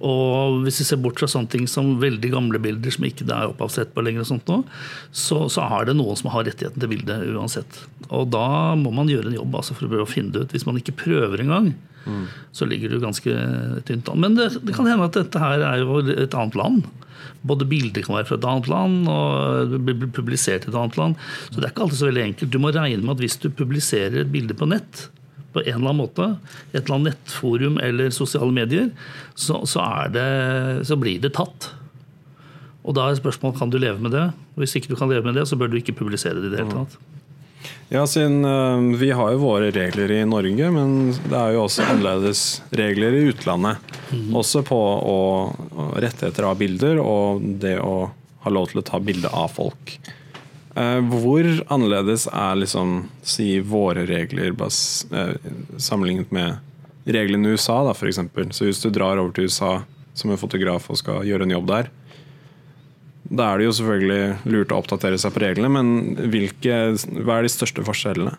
Og 0.01 0.63
hvis 0.63 0.81
vi 0.81 0.87
ser 0.87 1.01
bort 1.03 1.19
fra 1.21 1.29
sånne 1.29 1.51
ting 1.53 1.67
som 1.69 1.93
veldig 2.01 2.31
gamle 2.33 2.61
bilder 2.61 2.93
som 2.93 3.05
ikke 3.07 3.27
er 3.27 3.51
opphavsrett 3.51 3.93
på 3.93 4.03
lenger, 4.05 4.25
og 4.25 4.29
sånt 4.31 4.49
nå, 4.49 4.59
så, 5.13 5.43
så 5.53 5.67
er 5.77 5.89
det 5.89 5.97
noen 5.99 6.17
som 6.19 6.31
har 6.33 6.47
rettigheten 6.47 6.81
til 6.81 6.91
bildet 6.95 7.27
uansett. 7.35 7.83
Og 8.09 8.27
da 8.33 8.73
må 8.79 8.93
man 8.95 9.11
gjøre 9.11 9.29
en 9.29 9.37
jobb 9.37 9.59
altså, 9.61 9.77
for 9.77 9.87
å 9.87 9.93
prøve 9.93 10.07
å 10.07 10.13
finne 10.13 10.33
det 10.33 10.45
ut. 10.45 10.55
Hvis 10.55 10.67
man 10.69 10.79
ikke 10.81 10.97
prøver 11.05 11.45
engang, 11.45 11.71
mm. 12.07 12.25
så 12.55 12.67
ligger 12.69 12.93
du 12.93 12.99
ganske 13.03 13.37
tynt 13.87 14.09
an. 14.09 14.21
Men 14.23 14.37
det, 14.39 14.49
det, 14.63 14.75
kan 14.75 14.89
hende 14.89 15.09
at 15.09 15.17
dette 15.19 15.41
her 15.41 15.63
er 15.69 15.83
jo 15.83 16.01
et 16.01 16.37
annet 16.37 16.59
land. 16.59 16.83
Både 17.47 17.67
bilder 17.67 18.03
kan 18.05 18.17
være 18.17 18.27
fra 18.31 18.39
et 18.39 18.47
annet 18.49 18.69
land, 18.71 19.09
og 19.11 19.75
blir 19.87 20.07
publisert 20.15 20.65
i 20.65 20.71
et 20.71 20.79
annet 20.79 20.99
land. 20.99 21.19
Så 21.49 21.59
det 21.59 21.67
er 21.67 21.75
ikke 21.75 21.85
alltid 21.87 22.01
så 22.01 22.09
veldig 22.09 22.29
enkelt. 22.29 22.53
Du 22.53 22.61
må 22.63 22.73
regne 22.73 23.03
med 23.03 23.15
at 23.17 23.27
hvis 23.27 23.39
du 23.43 23.51
publiserer 23.53 24.23
et 24.23 24.33
bilde 24.33 24.57
på 24.57 24.67
nett, 24.71 25.07
på 25.53 25.61
en 25.63 25.75
eller 25.75 25.93
annen 25.93 26.01
måte, 26.01 26.27
et 26.71 26.81
eller 26.81 26.97
annet 26.97 27.13
nettforum 27.13 27.79
eller 27.83 28.13
sosiale 28.15 28.53
medier, 28.53 28.91
så, 29.35 29.61
så, 29.69 29.85
det, 30.13 30.27
så 30.89 30.97
blir 30.99 31.21
det 31.23 31.35
tatt. 31.37 31.71
Og 32.83 32.95
da 32.97 33.07
er 33.07 33.19
spørsmålet 33.19 33.59
kan 33.61 33.71
du 33.71 33.79
leve 33.79 34.01
med 34.03 34.11
det. 34.15 34.27
Og 34.55 34.63
hvis 34.63 34.75
ikke 34.77 34.91
du 34.91 34.97
kan 34.99 35.11
leve 35.11 35.25
med 35.25 35.37
det, 35.39 35.47
så 35.47 35.57
bør 35.59 35.71
du 35.71 35.79
ikke 35.79 35.95
publisere 35.95 36.41
det 36.41 36.51
i 36.51 36.55
det 36.55 36.63
hele 36.63 36.83
tatt. 36.83 36.97
Ja, 37.93 38.07
siden 38.09 38.43
uh, 38.45 38.97
Vi 38.99 39.11
har 39.15 39.31
jo 39.31 39.43
våre 39.43 39.69
regler 39.71 40.11
i 40.11 40.23
Norge, 40.27 40.71
men 40.73 41.13
det 41.13 41.37
er 41.37 41.53
jo 41.55 41.63
også 41.67 41.85
annerledes 41.85 42.41
regler 42.75 43.15
i 43.15 43.27
utlandet. 43.31 43.93
Mm. 44.11 44.33
Også 44.39 44.63
på 44.67 44.79
å, 44.79 45.19
rettigheter 46.01 46.49
av 46.49 46.59
bilder 46.59 46.99
og 47.03 47.45
det 47.61 47.77
å 47.79 48.09
ha 48.43 48.51
lov 48.51 48.71
til 48.71 48.81
å 48.81 48.85
ta 48.87 48.99
bilde 48.99 49.31
av 49.31 49.53
folk. 49.55 49.95
Uh, 50.73 50.99
hvor 51.05 51.45
annerledes 51.73 52.25
er 52.31 52.55
liksom, 52.57 53.03
si 53.21 53.59
våre 53.61 54.07
regler 54.09 54.55
bas, 54.57 54.77
uh, 55.13 55.35
sammenlignet 55.77 56.31
med 56.33 57.11
reglene 57.13 57.51
i 57.51 57.57
USA, 57.57 57.83
da, 57.85 57.93
f.eks.? 57.93 58.21
Så 58.55 58.69
hvis 58.69 58.81
du 58.81 58.89
drar 58.89 59.21
over 59.21 59.35
til 59.35 59.51
USA 59.51 59.83
som 60.17 60.33
en 60.33 60.41
fotograf 60.41 60.89
og 60.89 60.97
skal 60.97 61.27
gjøre 61.27 61.45
en 61.45 61.53
jobb 61.53 61.69
der, 61.69 61.91
da 63.33 63.51
er 63.51 63.59
det 63.59 63.67
jo 63.67 63.75
selvfølgelig 63.77 64.53
lurt 64.53 64.73
å 64.73 64.79
oppdatere 64.81 65.19
seg 65.21 65.33
på 65.33 65.43
reglene, 65.45 65.69
men 65.71 66.27
hvilke, 66.33 66.79
hva 67.23 67.39
er 67.39 67.47
de 67.47 67.53
største 67.53 67.85
forskjellene? 67.85 68.33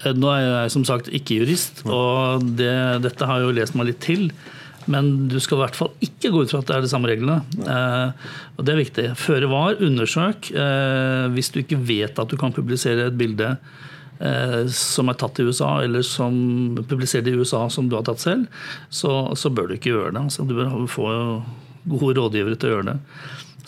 Eh, 0.00 0.14
nå 0.16 0.30
er 0.32 0.46
jeg 0.46 0.72
som 0.74 0.86
sagt 0.88 1.10
ikke 1.12 1.42
jurist, 1.42 1.84
og 1.86 2.46
det, 2.58 2.72
dette 3.04 3.28
har 3.28 3.40
jeg 3.40 3.50
jo 3.50 3.58
lest 3.58 3.76
meg 3.78 3.90
litt 3.90 4.02
til. 4.04 4.30
Men 4.88 5.28
du 5.28 5.36
skal 5.42 5.58
i 5.58 5.62
hvert 5.64 5.76
fall 5.76 5.92
ikke 6.04 6.30
gå 6.32 6.44
ut 6.44 6.52
fra 6.52 6.62
at 6.62 6.70
det 6.70 6.76
er 6.76 6.86
de 6.86 6.90
samme 6.92 7.10
reglene. 7.10 7.40
Eh, 7.60 8.32
og 8.56 8.64
Det 8.64 8.72
er 8.72 8.80
viktig. 8.80 9.06
Føre 9.20 9.50
var, 9.50 9.80
undersøk. 9.82 10.50
Eh, 10.54 11.26
hvis 11.34 11.52
du 11.52 11.60
ikke 11.60 11.80
vet 11.80 12.18
at 12.18 12.32
du 12.32 12.38
kan 12.40 12.54
publisere 12.56 13.10
et 13.10 13.18
bilde 13.20 13.52
eh, 13.52 14.62
som 14.72 15.12
er 15.12 15.20
tatt 15.20 15.40
i 15.40 15.46
USA, 15.48 15.82
eller 15.84 16.04
som 16.06 16.80
publisert 16.88 17.28
i 17.28 17.36
USA 17.36 17.66
som 17.68 17.90
du 17.90 17.98
har 17.98 18.06
tatt 18.08 18.24
selv, 18.24 18.48
så, 18.88 19.34
så 19.36 19.52
bør 19.52 19.70
du 19.70 19.76
ikke 19.76 19.92
gjøre 19.92 20.14
det. 20.16 20.26
Altså, 20.30 20.48
du 20.48 20.56
bør 20.56 20.74
få 20.90 21.08
gode 21.90 22.16
rådgivere 22.20 22.56
til 22.60 22.70
å 22.70 22.76
gjøre 22.78 22.92
det. 22.94 22.98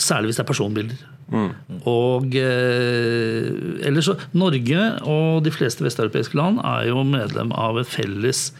Særlig 0.00 0.32
hvis 0.32 0.40
det 0.40 0.46
er 0.46 0.52
personbilder. 0.52 1.08
Mm. 1.32 1.48
Og 1.88 2.34
eh, 2.36 3.48
ellers 3.88 4.10
så, 4.10 4.18
Norge 4.36 4.88
og 5.08 5.44
de 5.46 5.52
fleste 5.54 5.84
vesteuropeiske 5.84 6.36
land 6.36 6.60
er 6.60 6.90
jo 6.90 7.04
medlem 7.08 7.54
av 7.56 7.80
et 7.80 7.88
felles 7.88 8.50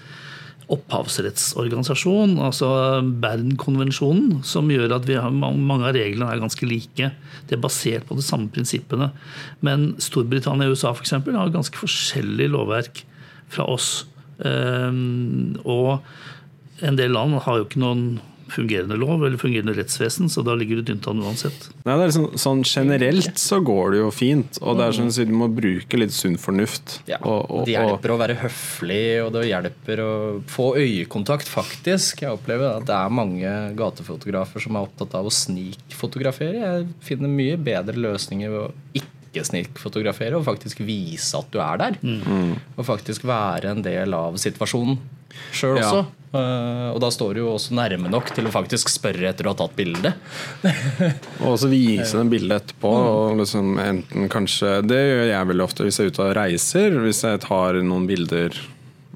opphavsrettsorganisasjon, 0.72 2.38
altså 2.40 2.68
Bern-konvensjonen, 3.22 4.40
som 4.46 4.70
gjør 4.72 4.96
at 4.96 5.08
har, 5.10 5.32
mange 5.32 5.84
av 5.88 5.96
reglene 5.96 6.30
er 6.32 6.42
ganske 6.42 6.68
like. 6.68 7.10
Det 7.48 7.56
er 7.56 7.62
basert 7.62 8.06
på 8.08 8.16
de 8.18 8.24
samme 8.24 8.48
prinsippene. 8.52 9.10
Men 9.60 9.92
Storbritannia 10.02 10.70
og 10.70 10.76
USA 10.76 10.94
for 10.94 11.04
eksempel, 11.04 11.36
har 11.36 11.52
ganske 11.52 11.78
forskjellig 11.78 12.48
lovverk 12.54 13.04
fra 13.52 13.68
oss. 13.68 14.06
Um, 14.42 15.58
og 15.68 16.00
en 16.82 16.98
del 16.98 17.12
land 17.14 17.36
har 17.44 17.60
jo 17.60 17.68
ikke 17.68 17.82
noen 17.82 18.06
fungerende 18.52 18.96
lov 19.00 19.24
eller 19.24 19.40
fungerende 19.40 19.74
rettsvesen, 19.76 20.30
så 20.32 20.44
da 20.46 20.54
ligger 20.58 20.80
du 20.80 20.90
tynt 20.92 21.06
an 21.10 21.22
uansett. 21.24 21.68
Nei, 21.82 21.96
det 21.96 22.04
er 22.04 22.10
liksom, 22.10 22.28
sånn 22.40 22.62
Generelt 22.72 23.40
så 23.40 23.58
går 23.64 23.94
det 23.94 24.00
jo 24.02 24.10
fint, 24.14 24.58
og 24.62 24.78
det 24.78 24.86
er 24.86 24.96
sånn 24.96 25.10
at 25.12 25.30
du 25.30 25.34
må 25.36 25.48
bruke 25.52 26.00
litt 26.00 26.14
sunn 26.16 26.38
fornuft. 26.40 26.98
Ja, 27.10 27.20
og, 27.20 27.46
og, 27.48 27.64
det 27.68 27.76
hjelper 27.76 28.14
å 28.14 28.18
være 28.20 28.38
høflig, 28.42 29.06
og 29.24 29.32
det 29.36 29.46
hjelper 29.48 30.04
å 30.04 30.12
få 30.50 30.72
øyekontakt, 30.80 31.50
faktisk. 31.50 32.24
Jeg 32.24 32.36
opplever 32.36 32.78
at 32.78 32.86
det 32.88 32.98
er 32.98 33.16
mange 33.22 33.54
gatefotografer 33.78 34.62
som 34.64 34.78
er 34.78 34.88
opptatt 34.88 35.16
av 35.18 35.28
å 35.28 35.34
snikfotografere. 35.34 36.62
Jeg 36.62 36.86
finner 37.04 37.32
mye 37.32 37.58
bedre 37.60 37.98
løsninger 38.00 38.52
ved 38.52 38.62
å 38.66 39.02
ikke 39.02 39.46
snikfotografere 39.48 40.36
og 40.36 40.46
faktisk 40.46 40.82
vise 40.84 41.38
at 41.38 41.52
du 41.52 41.60
er 41.64 41.80
der. 41.80 42.00
Mm. 42.04 42.56
Og 42.76 42.88
faktisk 42.88 43.24
være 43.28 43.72
en 43.72 43.84
del 43.84 44.16
av 44.16 44.36
situasjonen 44.40 45.00
sjøl 45.52 45.78
ja. 45.80 45.86
også. 45.88 46.21
Uh, 46.32 46.88
og 46.94 47.00
da 47.04 47.10
står 47.12 47.36
du 47.36 47.42
jo 47.42 47.50
også 47.52 47.74
nærme 47.76 48.08
nok 48.08 48.30
til 48.32 48.46
å 48.48 48.52
faktisk 48.54 48.88
spørre 48.88 49.28
etter 49.28 49.44
å 49.44 49.52
ha 49.52 49.58
tatt 49.58 49.74
bilde. 49.76 50.14
og 51.46 51.58
så 51.60 51.68
vise 51.68 52.16
dem 52.16 52.30
bildet 52.32 52.62
etterpå. 52.62 52.92
Og 52.92 53.42
liksom 53.42 53.76
enten 53.82 54.30
kanskje 54.32 54.78
Det 54.86 55.00
gjør 55.00 55.26
jeg 55.28 55.50
veldig 55.50 55.66
ofte 55.66 55.84
hvis 55.84 56.00
jeg 56.00 56.08
er 56.08 56.14
ute 56.14 56.24
og 56.24 56.36
reiser. 56.38 56.96
Hvis 57.04 57.20
jeg 57.26 57.42
tar 57.44 57.82
noen 57.84 58.08
bilder 58.08 58.56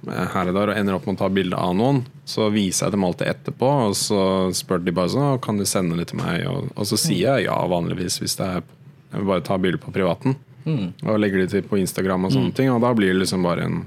her 0.07 0.51
og 0.51 0.55
der 0.55 0.71
og 0.71 0.79
ender 0.79 0.97
opp 0.99 1.07
med 1.09 1.17
å 1.17 1.25
ta 1.25 1.31
bilde 1.33 1.59
av 1.59 1.73
noen, 1.75 2.05
så 2.29 2.51
viser 2.55 2.87
jeg 2.87 2.95
dem 2.95 3.07
alltid 3.09 3.33
etterpå. 3.33 3.71
Og 3.89 3.97
så 3.99 4.21
spør 4.55 4.85
de 4.85 4.95
bare 4.95 5.15
sånn 5.15 5.41
Kan 5.43 5.59
du 5.59 5.67
sende 5.69 5.99
det 5.99 6.11
til 6.13 6.21
meg? 6.21 6.45
Og, 6.51 6.71
og 6.77 6.89
så 6.89 7.01
sier 7.01 7.41
jeg 7.41 7.49
ja, 7.49 7.57
vanligvis, 7.71 8.21
hvis 8.23 8.37
det 8.39 8.51
er 8.59 8.61
Jeg 8.61 9.23
vil 9.23 9.31
bare 9.33 9.47
ta 9.47 9.57
bilde 9.63 9.81
på 9.83 9.95
privaten. 9.95 10.37
Mm. 10.67 10.93
Og 11.07 11.21
legger 11.23 11.45
det 11.45 11.53
til 11.55 11.67
på 11.67 11.79
Instagram 11.81 12.29
og 12.29 12.35
sånne 12.35 12.53
mm. 12.53 12.57
ting. 12.59 12.73
Og 12.75 12.83
da 12.85 12.93
blir 12.99 13.15
det 13.15 13.23
liksom 13.25 13.47
bare 13.47 13.69
en 13.71 13.85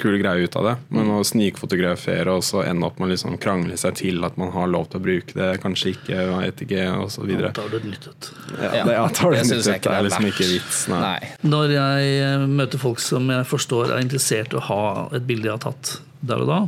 kul 0.00 0.16
greie 0.20 0.46
ut 0.46 0.56
av 0.56 0.66
det. 0.66 0.74
Men 0.94 1.10
å 1.12 1.20
snikfotografere 1.26 2.32
og 2.36 2.44
så 2.46 2.62
ende 2.64 2.88
opp 2.88 3.00
med 3.00 3.08
å 3.08 3.12
liksom 3.12 3.36
krangle 3.42 3.76
seg 3.80 3.96
til 4.00 4.22
at 4.26 4.38
man 4.40 4.52
har 4.54 4.70
lov 4.70 4.88
til 4.92 5.00
å 5.00 5.04
bruke 5.04 5.36
det, 5.36 5.50
kanskje 5.64 5.94
ikke, 5.96 6.20
vet 6.32 6.64
ikke, 6.66 6.86
osv. 7.02 7.32
Da 7.40 7.52
tar 7.56 7.72
du 7.72 7.78
et 7.80 7.88
nytt 7.90 8.08
ut. 8.08 8.30
Ja, 8.56 8.70
det, 8.72 8.96
ja, 8.96 9.04
tar 9.12 9.34
du 9.34 9.40
et 9.40 9.50
nytt 9.50 9.66
ut 9.66 9.88
Det 9.88 9.96
er 9.96 10.06
liksom 10.08 10.30
ikke 10.30 10.48
vits. 10.52 10.84
Nei. 10.92 11.02
nei. 11.04 11.32
Når 11.52 11.76
jeg 11.76 12.48
møter 12.62 12.82
folk 12.82 13.02
som 13.02 13.28
jeg 13.32 13.48
forstår 13.50 13.96
er 13.96 14.04
interessert 14.04 14.54
i 14.54 14.60
å 14.60 14.66
ha 14.70 14.82
et 15.16 15.28
bilde 15.28 15.50
jeg 15.50 15.58
har 15.58 15.66
tatt 15.70 15.96
der 16.22 16.44
og 16.44 16.50
da, 16.52 16.60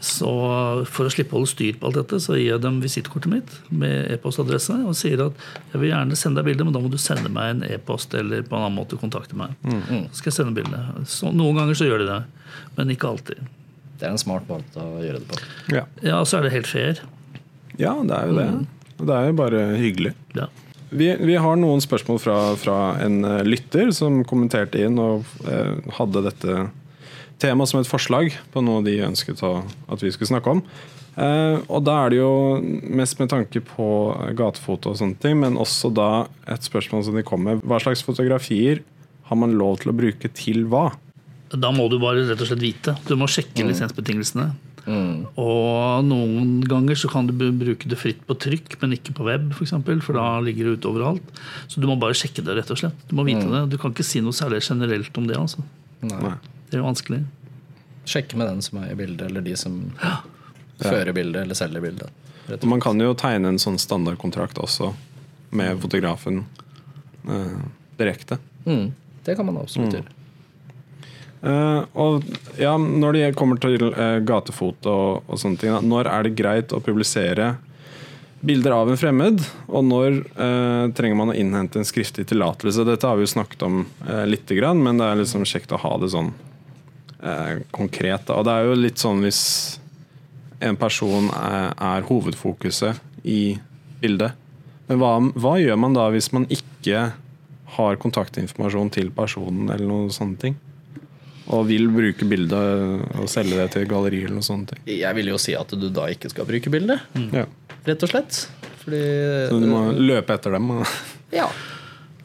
så 0.00 0.30
For 0.92 1.08
å 1.08 1.12
slippe 1.12 1.32
å 1.32 1.38
holde 1.40 1.50
styr 1.50 1.78
på 1.80 1.88
alt 1.88 1.96
dette, 1.96 2.18
så 2.20 2.36
gir 2.36 2.50
jeg 2.50 2.62
dem 2.64 2.82
visittkortet 2.82 3.32
mitt 3.32 3.54
med 3.72 4.10
e-postadresse 4.12 4.76
og 4.84 4.96
sier 4.98 5.22
at 5.24 5.46
jeg 5.72 5.80
vil 5.80 5.90
gjerne 5.90 6.18
sende 6.20 6.42
deg 6.42 6.50
bilde, 6.50 6.66
men 6.68 6.76
da 6.76 6.82
må 6.84 6.90
du 6.92 6.98
sende 7.00 7.32
meg 7.32 7.54
en 7.54 7.64
e-post 7.66 8.14
eller 8.18 8.44
på 8.44 8.56
en 8.56 8.66
annen 8.66 8.76
måte 8.76 9.00
kontakte 9.00 9.38
meg. 9.38 9.56
Mm. 9.64 10.06
Så 10.10 10.20
skal 10.20 10.30
jeg 10.30 10.38
sende 10.40 10.56
bildet. 10.58 11.08
Så 11.10 11.32
noen 11.32 11.56
ganger 11.58 11.78
så 11.78 11.88
gjør 11.88 12.04
de 12.04 12.10
det, 12.10 12.20
men 12.76 12.92
ikke 12.92 13.08
alltid. 13.08 13.40
Det 13.96 14.04
er 14.04 14.12
en 14.12 14.20
smart 14.20 14.48
måte 14.50 14.84
å 14.84 15.00
gjøre 15.00 15.22
det 15.22 15.30
på. 15.32 15.40
Ja, 15.72 15.86
ja 16.04 16.20
så 16.28 16.38
er 16.38 16.46
det 16.46 16.54
helt 16.58 16.68
fair. 16.70 17.00
Ja, 17.80 17.96
det 18.04 18.16
er 18.20 18.30
jo 18.30 18.36
det. 18.36 18.46
Mm. 18.52 18.64
Det 18.96 19.12
er 19.16 19.28
jo 19.30 19.36
bare 19.40 19.66
hyggelig. 19.80 20.12
Ja. 20.36 20.48
Vi, 20.88 21.08
vi, 21.18 21.34
har 21.40 21.56
noen 21.58 21.82
spørsmål 21.82 22.20
fra, 22.22 22.36
fra 22.60 22.76
en 23.02 23.24
eh, 23.26 23.42
lytter 23.44 23.90
som 23.96 24.22
kommenterte 24.28 24.84
inn 24.86 25.00
og 25.02 25.26
eh, 25.50 25.72
hadde 25.98 26.22
dette 26.28 26.66
tema 27.42 27.66
som 27.68 27.80
et 27.80 27.88
forslag 27.88 28.34
på 28.52 28.62
noe 28.64 28.84
de 28.86 28.98
ønsket 29.06 29.42
at 29.44 30.02
vi 30.04 30.12
skulle 30.14 30.30
snakke 30.30 30.56
om. 30.56 30.62
Eh, 31.16 31.62
og 31.72 31.80
da 31.86 31.96
er 32.04 32.12
det 32.12 32.18
jo 32.20 32.32
mest 33.00 33.16
med 33.20 33.30
tanke 33.32 33.62
på 33.64 33.86
gatefoto 34.36 34.92
og 34.92 35.00
sånne 35.00 35.16
ting, 35.22 35.38
men 35.40 35.56
også 35.60 35.92
da 35.96 36.10
et 36.52 36.66
spørsmål 36.66 37.06
som 37.06 37.16
de 37.16 37.24
kom 37.26 37.44
med. 37.46 37.64
Hva 37.64 37.80
slags 37.82 38.04
fotografier 38.04 38.82
har 39.30 39.40
man 39.40 39.56
lov 39.58 39.80
til 39.82 39.92
å 39.92 39.96
bruke 39.96 40.30
til 40.36 40.66
hva? 40.70 40.90
Da 41.54 41.70
må 41.72 41.86
du 41.88 41.98
bare 42.02 42.26
rett 42.26 42.42
og 42.42 42.50
slett 42.50 42.62
vite. 42.62 42.96
Du 43.08 43.14
må 43.18 43.28
sjekke 43.30 43.64
lisensbetingelsene. 43.64 44.50
Og 44.86 46.04
noen 46.06 46.60
ganger 46.66 46.98
så 46.98 47.08
kan 47.10 47.26
du 47.26 47.32
bruke 47.34 47.88
det 47.90 47.98
fritt 47.98 48.20
på 48.26 48.36
trykk, 48.38 48.76
men 48.82 48.94
ikke 48.94 49.14
på 49.16 49.26
web, 49.26 49.48
f.eks. 49.50 49.56
For, 49.58 49.66
eksempel, 49.66 50.02
for 50.04 50.18
da 50.18 50.26
ligger 50.44 50.68
det 50.68 50.76
ute 50.78 50.90
overalt. 50.92 51.40
Så 51.66 51.82
du 51.82 51.88
må 51.90 51.96
bare 51.98 52.14
sjekke 52.18 52.44
det, 52.46 52.54
rett 52.60 52.70
og 52.70 52.78
slett. 52.82 53.00
Du 53.08 53.16
må 53.18 53.24
vite 53.26 53.46
det. 53.50 53.64
Du 53.72 53.78
kan 53.82 53.94
ikke 53.94 54.06
si 54.06 54.22
noe 54.22 54.36
særlig 54.36 54.62
generelt 54.66 55.18
om 55.18 55.26
det. 55.26 55.38
altså. 55.40 55.64
Nei. 56.06 56.36
Det 56.68 56.76
er 56.76 56.82
jo 56.82 56.88
vanskelig. 56.88 57.22
Sjekke 58.06 58.38
med 58.38 58.50
den 58.50 58.62
som 58.62 58.82
er 58.82 58.92
i 58.92 58.98
bildet, 58.98 59.28
eller 59.30 59.44
de 59.44 59.56
som 59.58 59.80
fører 60.82 61.12
bildet 61.16 61.42
eller 61.42 61.58
selger 61.58 61.82
bildet. 61.82 62.10
Rett 62.46 62.62
Og 62.62 62.70
man 62.70 62.82
kan 62.82 63.00
jo 63.02 63.14
tegne 63.18 63.50
en 63.50 63.58
sånn 63.58 63.78
standardkontrakt 63.82 64.58
også 64.62 64.92
med 65.56 65.80
fotografen 65.82 66.44
eh, 67.26 67.64
direkte. 67.98 68.38
Mm, 68.66 68.92
det 69.24 69.34
kan 69.38 69.46
man 69.48 69.58
absolutt 69.62 69.96
gjøre. 69.98 70.12
Eh, 71.46 71.82
og 71.92 72.24
ja, 72.58 72.74
når 72.78 73.18
det 73.18 73.34
kommer 73.38 73.60
til 73.62 73.90
uh, 73.92 74.18
gatefoto 74.24 74.90
og, 74.90 75.30
og 75.30 75.40
sånne 75.40 75.60
ting, 75.60 75.74
da, 75.74 75.82
når 75.84 76.10
er 76.10 76.26
det 76.26 76.36
greit 76.38 76.74
å 76.74 76.82
publisere 76.82 77.54
bilder 78.46 78.74
av 78.76 78.90
en 78.90 78.98
fremmed, 79.00 79.42
og 79.66 79.84
når 79.86 80.20
uh, 80.38 80.86
trenger 80.96 81.18
man 81.18 81.32
å 81.32 81.36
innhente 81.36 81.80
en 81.80 81.88
skriftlig 81.88 82.26
tillatelse? 82.30 82.86
Dette 82.86 83.08
har 83.08 83.18
vi 83.18 83.26
jo 83.26 83.34
snakket 83.36 83.64
om 83.66 83.84
uh, 84.08 84.24
lite 84.28 84.58
grann, 84.58 84.82
men 84.82 85.00
det 85.00 85.08
er 85.08 85.20
liksom 85.22 85.46
kjekt 85.48 85.74
å 85.74 85.80
ha 85.82 85.96
det 86.02 86.12
sånn 86.14 86.32
eh, 87.26 87.60
konkret. 87.74 88.30
Og 88.32 88.46
det 88.46 88.54
er 88.54 88.70
jo 88.70 88.78
litt 88.78 89.02
sånn 89.02 89.22
hvis 89.24 89.42
en 90.64 90.78
person 90.80 91.28
er, 91.36 91.72
er 91.74 92.06
hovedfokuset 92.08 93.02
i 93.26 93.56
bildet. 94.00 94.36
Men 94.86 95.00
hva, 95.02 95.12
hva 95.34 95.56
gjør 95.60 95.80
man 95.82 95.96
da 95.96 96.06
hvis 96.14 96.30
man 96.34 96.46
ikke 96.52 97.10
har 97.76 97.98
kontaktinformasjon 98.00 98.92
til 98.94 99.10
personen, 99.14 99.66
eller 99.72 99.88
noen 99.88 100.14
sånne 100.14 100.40
ting? 100.40 100.56
Og 101.52 101.66
vil 101.68 101.86
bruke 101.92 102.26
bildet 102.26 103.18
og 103.20 103.28
selge 103.30 103.58
det 103.58 103.68
til 103.74 103.86
galleri 103.90 104.24
eller 104.24 104.40
noe 104.40 104.46
sånt. 104.46 104.72
Jeg 104.88 105.18
vil 105.18 105.30
jo 105.30 105.38
si 105.38 105.54
at 105.58 105.74
du 105.78 105.88
da 105.94 106.08
ikke 106.10 106.30
skal 106.32 106.48
bruke 106.48 106.72
bildet, 106.72 107.04
mm. 107.14 107.36
rett 107.86 108.06
og 108.06 108.10
slett. 108.10 108.40
Fordi 108.82 109.02
Så 109.50 109.60
du 109.62 109.68
må 109.70 109.82
løpe 109.94 110.38
etter 110.38 110.56
dem. 110.56 110.72
Ja. 111.34 111.46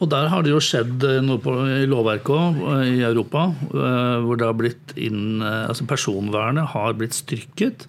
Og 0.02 0.08
der 0.10 0.26
har 0.32 0.42
det 0.42 0.50
jo 0.50 0.58
skjedd 0.62 1.04
eh, 1.06 1.20
noe 1.22 1.38
på, 1.42 1.52
i 1.70 1.86
lovverket 1.86 2.32
òg, 2.34 2.62
i 2.90 3.04
Europa, 3.06 3.44
eh, 3.70 4.16
hvor 4.24 4.40
det 4.40 4.48
har 4.48 4.58
blitt 4.58 4.94
inn 4.98 5.38
eh, 5.38 5.68
Altså 5.68 5.86
personvernet 5.86 6.72
har 6.74 6.96
blitt 6.98 7.14
styrket. 7.14 7.86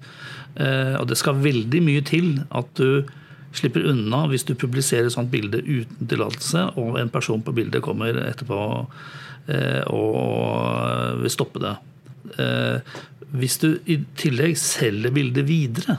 eh, 0.56 0.94
Og 1.00 1.08
det 1.10 1.18
skal 1.18 1.42
veldig 1.42 1.82
mye 1.82 2.04
til 2.06 2.36
at 2.54 2.70
du 2.78 3.10
slipper 3.54 3.86
unna 3.90 4.24
hvis 4.30 4.46
du 4.46 4.54
publiserer 4.58 5.10
et 5.10 5.14
sånt 5.14 5.30
bilde 5.34 5.60
uten 5.62 6.08
tillatelse, 6.10 6.72
og 6.78 7.00
en 7.02 7.12
person 7.14 7.42
på 7.46 7.54
bildet 7.54 7.84
kommer 7.86 8.18
etterpå 8.28 8.62
eh, 9.50 9.82
og 9.94 11.20
vil 11.22 11.34
stoppe 11.34 11.62
det. 11.66 11.76
Eh, 12.38 12.96
Hvis 13.34 13.58
du 13.62 13.80
i 13.90 13.98
tillegg 14.18 14.58
selger 14.62 15.14
bildet 15.14 15.48
videre, 15.50 15.98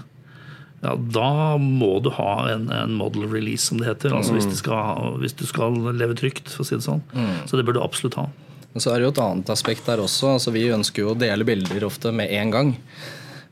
ja, 0.85 0.95
da 1.17 1.57
må 1.61 1.97
du 2.05 2.11
ha 2.13 2.33
en, 2.53 2.69
en 2.73 2.95
model 2.99 3.25
release, 3.33 3.65
som 3.71 3.81
det 3.81 3.89
heter. 3.89 4.13
Altså 4.13 4.37
hvis, 4.37 4.49
du 4.51 4.57
skal, 4.59 5.17
hvis 5.23 5.37
du 5.39 5.47
skal 5.49 5.79
leve 5.97 6.17
trygt, 6.19 6.51
for 6.53 6.65
å 6.65 6.69
si 6.69 6.77
det 6.77 6.85
sånn. 6.85 7.01
Så 7.49 7.57
det 7.57 7.65
bør 7.65 7.79
du 7.79 7.85
absolutt 7.85 8.19
ha. 8.21 8.29
Men 8.75 8.83
så 8.83 8.91
er 8.91 9.01
det 9.01 9.07
jo 9.07 9.13
et 9.15 9.23
annet 9.23 9.51
aspekt 9.55 9.87
der 9.87 10.03
også. 10.03 10.35
Altså, 10.37 10.53
vi 10.55 10.67
ønsker 10.75 11.05
jo 11.05 11.13
å 11.13 11.19
dele 11.19 11.47
bilder 11.47 11.87
ofte 11.87 12.11
med 12.13 12.33
en 12.35 12.53
gang. 12.53 12.73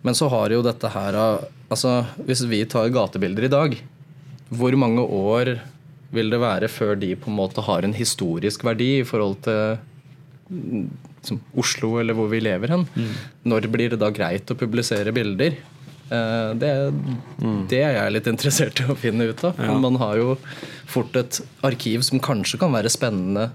Men 0.03 0.19
så 0.19 0.27
har 0.33 0.51
jo 0.51 0.65
dette 0.67 0.89
her 0.91 1.15
altså, 1.17 2.01
Hvis 2.27 2.43
vi 2.51 2.65
tar 2.67 2.91
gatebilder 2.91 3.47
i 3.47 3.53
dag, 3.53 3.77
hvor 4.53 4.75
mange 4.77 5.05
år 5.07 5.55
vil 6.13 6.33
det 6.35 6.43
være 6.43 6.69
før 6.69 6.99
de 7.01 7.15
på 7.17 7.31
en 7.31 7.39
måte 7.39 7.63
har 7.65 7.87
en 7.87 7.95
historisk 7.97 8.67
verdi 8.67 8.99
i 8.99 9.07
forhold 9.09 9.39
til 9.47 9.79
mm, 10.51 10.91
som 11.25 11.39
Oslo 11.57 11.95
eller 12.03 12.19
hvor 12.19 12.29
vi 12.29 12.43
lever 12.43 12.75
hen? 12.75 12.85
Når 13.49 13.71
blir 13.73 13.95
det 13.95 14.03
da 14.03 14.11
greit 14.13 14.51
å 14.53 14.59
publisere 14.59 15.15
bilder? 15.15 15.57
Eh, 16.13 16.53
Det, 16.61 16.71
det 17.73 17.81
er 17.87 17.97
jeg 17.97 18.13
litt 18.19 18.29
interessert 18.31 18.83
i 18.85 18.89
å 18.93 18.97
finne 18.99 19.31
ut 19.31 19.43
av. 19.49 19.59
Ja. 19.59 19.73
Man 19.81 19.97
har 20.03 20.19
jo 20.21 20.37
fort 20.93 21.17
et 21.17 21.41
arkiv 21.65 22.03
som 22.05 22.21
kanskje 22.21 22.59
kan 22.61 22.73
være 22.75 22.91
spennende 22.93 23.51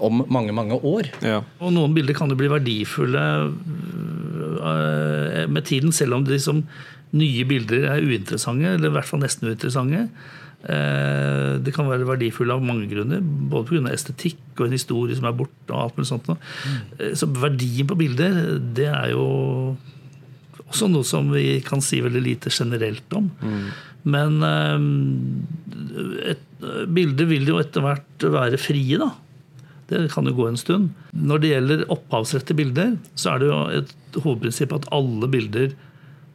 om 0.00 0.22
mange, 0.32 0.52
mange 0.56 0.78
år. 0.80 1.10
Ja. 1.22 1.42
Og 1.60 1.74
noen 1.76 1.92
bilder 1.94 2.16
kan 2.16 2.30
jo 2.32 2.38
bli 2.40 2.48
verdifulle 2.50 3.24
øh, 4.64 5.48
med 5.52 5.62
tiden, 5.68 5.92
selv 5.92 6.14
om 6.16 6.24
de 6.24 6.38
som 6.40 6.62
nye 7.12 7.44
bilder 7.44 7.88
er 7.90 8.04
uinteressante, 8.06 8.74
eller 8.76 8.88
i 8.90 8.94
hvert 8.96 9.08
fall 9.08 9.20
nesten 9.24 9.50
uinteressante. 9.50 10.06
Eh, 10.64 11.58
Det 11.64 11.74
kan 11.74 11.88
være 11.88 12.06
verdifulle 12.08 12.54
av 12.56 12.62
mange 12.64 12.88
grunner, 12.88 13.20
både 13.20 13.68
pga. 13.68 13.92
estetikk 13.92 14.38
og 14.58 14.66
en 14.66 14.72
historie 14.78 15.16
som 15.16 15.26
er 15.28 15.32
borte. 15.36 15.68
og 15.70 15.80
alt 15.82 15.96
mulig 15.96 16.08
sånt. 16.08 16.28
Eh, 16.98 17.12
Så 17.14 17.26
verdien 17.26 17.86
på 17.86 17.96
bilder, 17.98 18.58
det 18.74 18.86
er 18.88 19.10
jo 19.10 19.76
også 20.70 20.88
noe 20.90 21.06
som 21.06 21.30
vi 21.34 21.58
kan 21.66 21.82
si 21.84 21.98
veldig 22.04 22.22
lite 22.24 22.50
generelt 22.54 23.16
om. 23.18 23.30
Men 24.08 24.38
eh, 24.46 26.30
et, 26.32 26.44
bilder 26.88 27.28
vil 27.28 27.48
jo 27.50 27.58
etter 27.60 27.84
hvert 27.84 28.26
være 28.32 28.60
frie, 28.60 28.96
da. 29.00 29.10
Det 29.90 30.04
kan 30.12 30.28
jo 30.30 30.36
gå 30.38 30.46
en 30.46 30.58
stund. 30.60 30.92
Når 31.12 31.42
det 31.42 31.50
gjelder 31.50 31.80
opphavsrett 31.90 32.46
til 32.46 32.60
bilder, 32.60 32.92
så 33.18 33.32
er 33.34 33.42
det 33.42 33.48
jo 33.50 33.58
et 33.80 33.94
hovedprinsipp 34.22 34.72
at 34.76 34.86
alle 34.94 35.26
bilder 35.32 35.72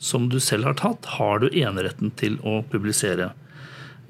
som 0.03 0.27
du 0.29 0.41
selv 0.43 0.67
har 0.67 0.75
tatt, 0.81 1.07
har 1.15 1.39
du 1.39 1.47
eneretten 1.55 2.11
til 2.19 2.35
å 2.43 2.59
publisere. 2.69 3.29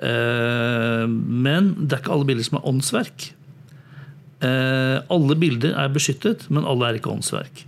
Eh, 0.01 1.05
Men 1.07 1.75
det 1.85 1.93
er 1.93 2.01
ikke 2.01 2.15
alle 2.17 2.27
bilder 2.27 2.47
som 2.49 2.57
er 2.59 2.65
åndsverk. 2.73 3.27
Eh, 4.45 4.97
Alle 5.13 5.35
bilder 5.39 5.77
er 5.79 5.93
beskyttet, 5.93 6.49
men 6.51 6.65
alle 6.67 6.89
er 6.89 6.97
ikke 6.99 7.13
åndsverk. 7.13 7.61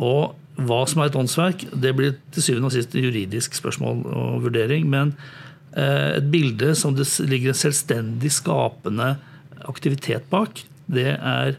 Og 0.00 0.34
hva 0.54 0.84
som 0.86 1.02
er 1.02 1.10
et 1.10 1.18
åndsverk, 1.18 1.66
det 1.82 1.94
blir 1.98 2.14
til 2.34 2.46
syvende 2.46 2.70
og 2.70 2.74
sist 2.76 2.94
et 2.94 3.02
juridisk 3.02 3.56
spørsmål 3.58 4.04
og 4.06 4.44
vurdering. 4.46 4.86
Men 4.90 5.14
eh, 5.74 6.20
et 6.20 6.30
bilde 6.30 6.74
som 6.78 6.94
det 6.94 7.08
ligger 7.26 7.50
en 7.52 7.58
selvstendig 7.58 8.30
skapende 8.36 9.16
aktivitet 9.66 10.28
bak, 10.30 10.62
det 10.86 11.16
er 11.16 11.56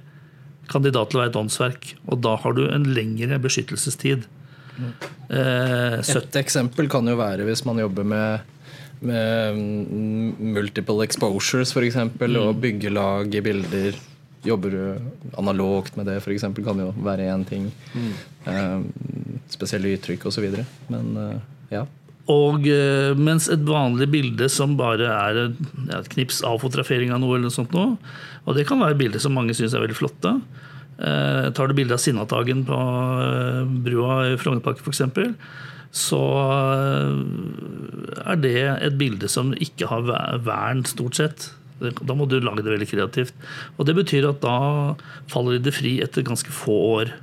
kandidat 0.71 1.12
til 1.12 1.19
å 1.19 1.23
være 1.23 1.34
et 1.34 1.41
åndsverk. 1.41 1.91
Og 2.08 2.23
da 2.23 2.36
har 2.39 2.55
du 2.55 2.65
en 2.69 2.88
lengre 2.95 3.39
beskyttelsestid. 3.43 4.25
Eh, 5.29 5.99
Et 5.99 6.39
eksempel 6.39 6.89
kan 6.91 7.08
jo 7.08 7.15
være 7.19 7.45
hvis 7.47 7.63
man 7.67 7.79
jobber 7.79 8.08
med, 8.08 8.55
med 9.01 9.60
mm, 9.60 10.51
multiple 10.55 11.03
exposures 11.05 11.71
f.eks. 11.71 11.91
eksempel 11.91 12.39
og 12.41 12.60
byggelag 12.63 13.36
i 13.36 13.43
bilder. 13.43 13.99
Jobber 14.45 14.73
du 14.75 14.81
analogt 15.41 15.95
med 15.97 16.05
det 16.10 16.19
f.eks. 16.21 16.45
kan 16.65 16.81
jo 16.81 16.91
være 17.05 17.29
én 17.34 17.45
ting. 17.49 17.69
Eh, 18.45 18.79
spesielle 19.51 19.95
uttrykk 19.97 20.27
osv. 20.29 20.45
Men 20.93 21.15
eh, 21.21 21.38
ja. 21.73 21.86
Og 22.31 22.65
eh, 22.69 23.13
mens 23.17 23.49
et 23.53 23.62
vanlig 23.67 24.08
bilde 24.13 24.47
som 24.49 24.77
bare 24.79 25.10
er 25.13 25.41
et, 25.47 26.08
knips 26.13 26.39
avfotografering 26.45 27.12
av 27.13 27.21
noe, 27.21 27.36
eller 27.36 27.49
noe 27.51 27.53
sånt 27.58 27.73
noe, 27.75 27.97
og 28.45 28.58
det 28.58 28.65
kan 28.69 28.81
være 28.81 28.97
bilder 28.97 29.21
som 29.21 29.36
mange 29.38 29.53
syns 29.58 29.75
er 29.77 29.84
veldig 29.84 29.97
flotte. 29.97 30.31
Eh, 30.95 31.51
tar 31.53 31.69
du 31.69 31.75
bilde 31.77 31.93
av 31.97 32.01
Sinnataggen 32.01 32.63
på 32.65 32.79
eh, 32.79 33.62
brua 33.86 34.19
i 34.31 34.38
Frognerparken 34.41 34.86
f.eks., 34.86 35.38
så 35.95 36.21
eh, 36.99 38.25
er 38.25 38.41
det 38.41 38.58
et 38.89 38.97
bilde 38.99 39.29
som 39.31 39.53
ikke 39.53 39.88
har 39.91 40.05
ver- 40.10 40.41
vern, 40.47 40.81
stort 40.89 41.15
sett. 41.21 41.49
Da 41.80 42.16
må 42.16 42.28
du 42.30 42.38
lage 42.40 42.64
det 42.64 42.72
veldig 42.72 42.88
kreativt. 42.88 43.36
Og 43.76 43.88
det 43.88 43.98
betyr 43.98 44.30
at 44.30 44.42
da 44.44 44.58
faller 45.32 45.60
de 45.60 45.74
fri 45.76 45.98
etter 46.04 46.26
ganske 46.26 46.52
få 46.56 46.78
år. 47.02 47.16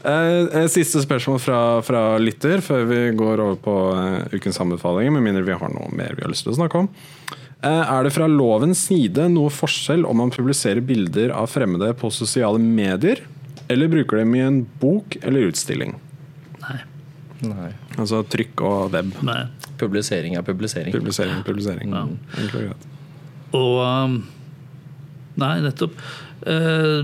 Eh, 0.00 0.62
eh, 0.62 0.66
Siste 0.72 1.02
spørsmål 1.04 1.40
fra, 1.42 1.60
fra 1.84 2.02
lytter 2.22 2.62
før 2.64 2.86
vi 2.88 3.00
går 3.18 3.42
over 3.44 3.60
på 3.60 3.76
eh, 3.94 4.36
ukens 4.38 4.60
anbefalinger, 4.62 5.12
med 5.12 5.26
mindre 5.26 5.44
vi 5.44 5.58
har 5.60 5.72
noe 5.74 5.90
mer 5.92 6.16
vi 6.16 6.24
har 6.24 6.32
lyst 6.32 6.46
til 6.46 6.54
å 6.54 6.58
snakke 6.58 6.84
om. 6.84 6.90
Eh, 7.60 7.82
er 7.84 8.06
det 8.06 8.14
fra 8.14 8.28
lovens 8.30 8.86
side 8.88 9.28
noe 9.34 9.52
forskjell 9.52 10.06
om 10.08 10.22
man 10.22 10.32
publiserer 10.32 10.80
bilder 10.80 11.34
av 11.36 11.50
fremmede 11.52 11.92
på 12.00 12.08
sosiale 12.14 12.60
medier, 12.60 13.20
eller 13.70 13.92
bruker 13.92 14.22
dem 14.22 14.32
i 14.34 14.44
en 14.46 14.62
bok 14.80 15.18
eller 15.20 15.50
utstilling? 15.50 15.92
Nei. 16.64 16.78
Nei. 17.44 17.68
Altså 18.00 18.22
trykk 18.28 18.64
og 18.64 18.94
web. 18.96 19.12
Nei. 19.26 19.42
Publisering 19.80 20.38
er 20.40 20.44
publisering. 20.44 20.96
Publisering, 20.96 21.44
publisering. 21.44 21.92
Ja. 21.92 22.72
Og 23.56 23.80
um, 23.82 24.20
Nei, 25.40 25.54
nettopp. 25.64 25.94
Eh, 26.46 27.00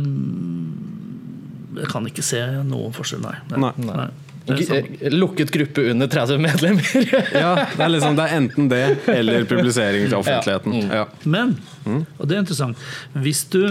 jeg 1.77 1.89
kan 1.93 2.07
ikke 2.09 2.25
se 2.25 2.41
noen 2.67 2.93
forskjell, 2.97 3.23
nei. 3.25 3.37
Nei. 3.57 3.71
nei. 3.87 4.07
Er 4.47 4.61
sant. 4.63 4.91
eh, 5.01 5.15
Lukket 5.15 5.51
gruppe 5.55 5.87
under 5.91 6.11
30 6.11 6.43
medlemmer. 6.43 6.91
Ja, 7.33 7.53
det 7.73 7.83
er 7.87 7.93
liksom 7.93 8.17
det 8.19 8.27
er 8.27 8.37
enten 8.37 8.69
det 8.71 8.83
eller 9.13 9.47
publisering 9.49 10.07
til 10.09 10.19
offentligheten. 10.21 10.77
Ja. 10.93 11.07
Men, 11.25 11.57
og 11.87 12.27
det 12.29 12.37
er 12.37 12.45
interessant, 12.45 12.83
hvis 13.17 13.45
du 13.53 13.63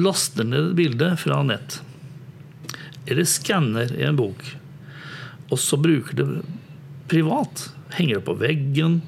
laster 0.00 0.46
ned 0.46 0.70
et 0.70 0.76
bilde 0.78 1.12
fra 1.20 1.40
nett, 1.46 1.80
eller 3.10 3.26
skanner 3.26 3.90
i 3.96 4.04
en 4.06 4.18
bok, 4.20 4.44
og 5.50 5.58
så 5.58 5.78
bruker 5.80 6.20
det 6.20 6.28
privat, 7.10 7.66
henger 7.96 8.20
det 8.20 8.26
på 8.28 8.36
veggen 8.38 9.00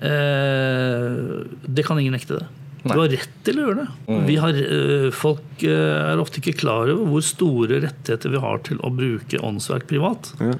Det 0.00 1.84
kan 1.86 1.98
ingen 1.98 2.12
nekte 2.16 2.40
det. 2.40 2.46
Du 2.86 3.00
har 3.00 3.08
rett 3.10 3.38
til 3.46 3.58
å 3.58 3.64
gjøre 3.66 3.84
det. 3.84 4.18
Vi 4.28 4.36
har, 4.38 4.58
eh, 4.62 5.08
folk 5.14 5.62
eh, 5.66 6.12
er 6.12 6.20
ofte 6.22 6.38
ikke 6.38 6.58
klar 6.60 6.90
over 6.92 7.08
hvor 7.10 7.24
store 7.24 7.80
rettigheter 7.82 8.30
vi 8.30 8.42
har 8.42 8.60
til 8.66 8.78
å 8.78 8.92
bruke 8.94 9.40
åndsverk 9.42 9.88
privat. 9.90 10.32
Ja. 10.38 10.52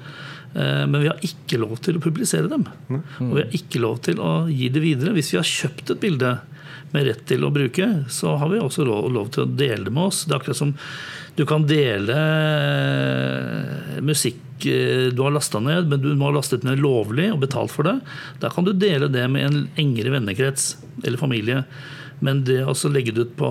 Eh, 0.57 0.85
Men 0.87 1.01
vi 1.01 1.07
har 1.07 1.23
ikke 1.23 1.59
lov 1.61 1.77
til 1.85 1.95
å 1.97 2.03
publisere 2.03 2.49
dem. 2.51 2.65
Og 2.89 3.33
vi 3.37 3.43
har 3.45 3.55
ikke 3.55 3.79
lov 3.83 4.01
til 4.01 4.19
å 4.19 4.47
gi 4.51 4.67
det 4.73 4.81
videre. 4.83 5.13
Hvis 5.15 5.31
vi 5.31 5.39
har 5.39 5.47
kjøpt 5.47 5.91
et 5.95 6.01
bilde 6.03 6.39
med 6.93 7.07
rett 7.07 7.25
til 7.27 7.43
å 7.43 7.51
bruke, 7.53 7.87
så 8.11 8.37
har 8.39 8.49
vi 8.51 8.59
også 8.59 8.85
lov, 8.87 9.07
lov 9.11 9.31
til 9.31 9.43
å 9.45 9.51
dele 9.59 9.87
det 9.87 9.93
med 9.93 10.07
oss. 10.09 10.25
Det 10.25 10.35
er 10.35 10.39
akkurat 10.41 10.59
som 10.59 10.75
du 11.37 11.45
kan 11.45 11.63
dele 11.69 12.15
eh, 12.17 14.01
musikk 14.01 14.43
eh, 14.65 15.09
du 15.13 15.21
har 15.21 15.35
lasta 15.35 15.61
ned, 15.63 15.91
men 15.91 16.01
du 16.01 16.09
må 16.15 16.31
ha 16.31 16.37
lastet 16.39 16.65
ned 16.65 16.81
lovlig 16.81 17.29
og 17.33 17.43
betalt 17.43 17.73
for 17.73 17.87
det. 17.87 17.99
Da 18.41 18.49
kan 18.53 18.65
du 18.65 18.73
dele 18.73 19.11
det 19.11 19.27
med 19.29 19.45
en 19.45 19.61
engere 19.77 20.15
vennekrets 20.17 20.75
eller 21.03 21.21
familie. 21.21 21.63
Men 22.19 22.41
det 22.47 22.63
å 22.65 22.73
legge 22.89 23.13
det 23.13 23.27
ut 23.27 23.35
på 23.37 23.49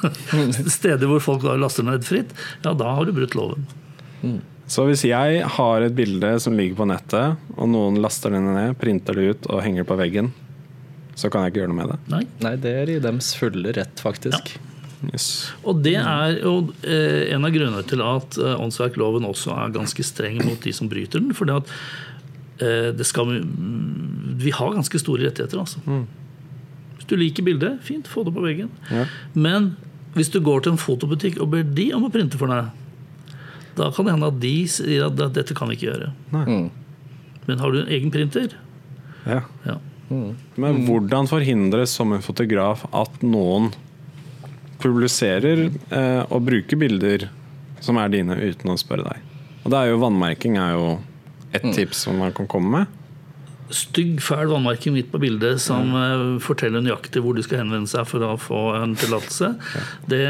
steder 0.78 1.10
hvor 1.10 1.24
folk 1.24 1.46
laster 1.58 1.86
ned 1.86 2.06
fritt, 2.06 2.30
ja, 2.62 2.76
da 2.76 2.92
har 2.94 3.08
du 3.08 3.14
brutt 3.16 3.34
loven. 3.34 3.66
Så 4.70 4.86
hvis 4.88 5.04
jeg 5.06 5.42
har 5.56 5.82
et 5.82 5.94
bilde 5.94 6.32
som 6.42 6.56
ligger 6.58 6.78
på 6.78 6.88
nettet, 6.90 7.42
og 7.54 7.70
noen 7.70 8.00
laster 8.02 8.34
det 8.34 8.42
ned, 8.42 8.74
printer 8.78 9.18
det 9.18 9.26
ut 9.30 9.50
og 9.50 9.62
henger 9.62 9.84
det 9.84 9.90
på 9.90 9.98
veggen, 9.98 10.30
så 11.16 11.30
kan 11.32 11.44
jeg 11.44 11.54
ikke 11.54 11.62
gjøre 11.62 11.72
noe 11.72 11.80
med 11.80 11.92
det? 11.92 11.98
Nei. 12.12 12.22
Nei, 12.44 12.54
det 12.60 12.72
er 12.82 12.90
i 12.92 12.96
dems 13.02 13.32
fulle 13.38 13.72
rett, 13.76 14.02
faktisk. 14.02 14.56
Yes. 15.04 15.52
Og 15.66 15.82
det 15.84 15.96
er 16.00 16.38
jo 16.40 16.54
eh, 16.86 17.28
en 17.34 17.44
av 17.44 17.52
grunnene 17.54 17.84
til 17.88 18.02
at 18.04 18.38
eh, 18.40 18.54
åndsverkloven 18.64 19.26
også 19.28 19.52
er 19.52 19.74
ganske 19.74 20.06
streng 20.06 20.38
mot 20.40 20.60
de 20.62 20.72
som 20.74 20.88
bryter 20.90 21.20
den. 21.20 21.34
For 21.36 21.50
eh, 21.52 22.92
det 22.96 23.06
skal, 23.08 23.34
vi 24.40 24.54
har 24.56 24.76
ganske 24.76 25.00
store 25.02 25.28
rettigheter, 25.28 25.60
altså. 25.60 25.82
Hvis 26.96 27.10
du 27.10 27.16
liker 27.20 27.44
bildet, 27.46 27.82
fint, 27.84 28.08
få 28.08 28.24
det 28.26 28.34
på 28.34 28.44
veggen. 28.44 28.72
Ja. 28.90 29.04
Men 29.36 29.74
hvis 30.16 30.32
du 30.32 30.40
går 30.40 30.64
til 30.64 30.74
en 30.74 30.80
fotobutikk 30.80 31.40
og 31.44 31.52
ber 31.52 31.66
de 31.76 31.90
om 31.96 32.08
å 32.08 32.12
printe 32.12 32.40
for 32.40 32.50
deg, 32.50 32.72
da 33.76 33.90
kan 33.92 34.08
det 34.08 34.16
hende 34.16 34.30
at 34.32 34.40
de 34.40 34.56
sier 34.72 35.10
at 35.10 35.20
dette 35.36 35.54
kan 35.56 35.68
vi 35.68 35.76
ikke 35.76 35.90
gjøre. 35.90 36.12
Mm. 36.32 36.70
Men 37.46 37.60
har 37.60 37.72
du 37.74 37.82
en 37.82 37.92
egen 37.92 38.12
printer? 38.14 38.56
Ja. 39.26 39.42
Ja. 39.66 39.76
Men 40.08 40.84
hvordan 40.86 41.28
forhindres 41.28 41.92
som 41.98 42.14
en 42.14 42.24
fotograf 42.24 42.86
at 42.94 43.20
noen 43.26 43.72
publiserer 44.82 45.68
eh, 45.70 46.22
og 46.26 46.44
bruker 46.46 46.80
bilder 46.80 47.28
som 47.84 47.98
er 48.00 48.12
dine, 48.12 48.36
uten 48.36 48.72
å 48.72 48.78
spørre 48.80 49.08
deg? 49.08 49.24
Og 49.64 49.72
det 49.72 49.80
er 49.80 49.90
jo 49.90 50.02
Vannmerking 50.04 50.60
er 50.62 50.76
jo 50.76 50.86
et 51.56 51.66
tips 51.74 52.06
som 52.06 52.20
man 52.20 52.34
kan 52.36 52.48
komme 52.50 52.70
med. 52.70 52.94
stygg, 53.74 54.20
fæl 54.22 54.46
vannmerking 54.46 54.94
midt 54.94 55.08
på 55.10 55.18
bildet 55.18 55.58
som 55.58 55.88
mm. 55.90 56.36
forteller 56.44 56.84
nøyaktig 56.84 57.18
hvor 57.24 57.34
du 57.34 57.42
skal 57.42 57.64
henvende 57.64 57.90
seg 57.90 58.06
for 58.06 58.22
å 58.22 58.36
få 58.38 58.60
en 58.78 58.94
tillatelse. 58.98 59.48
Det 60.06 60.22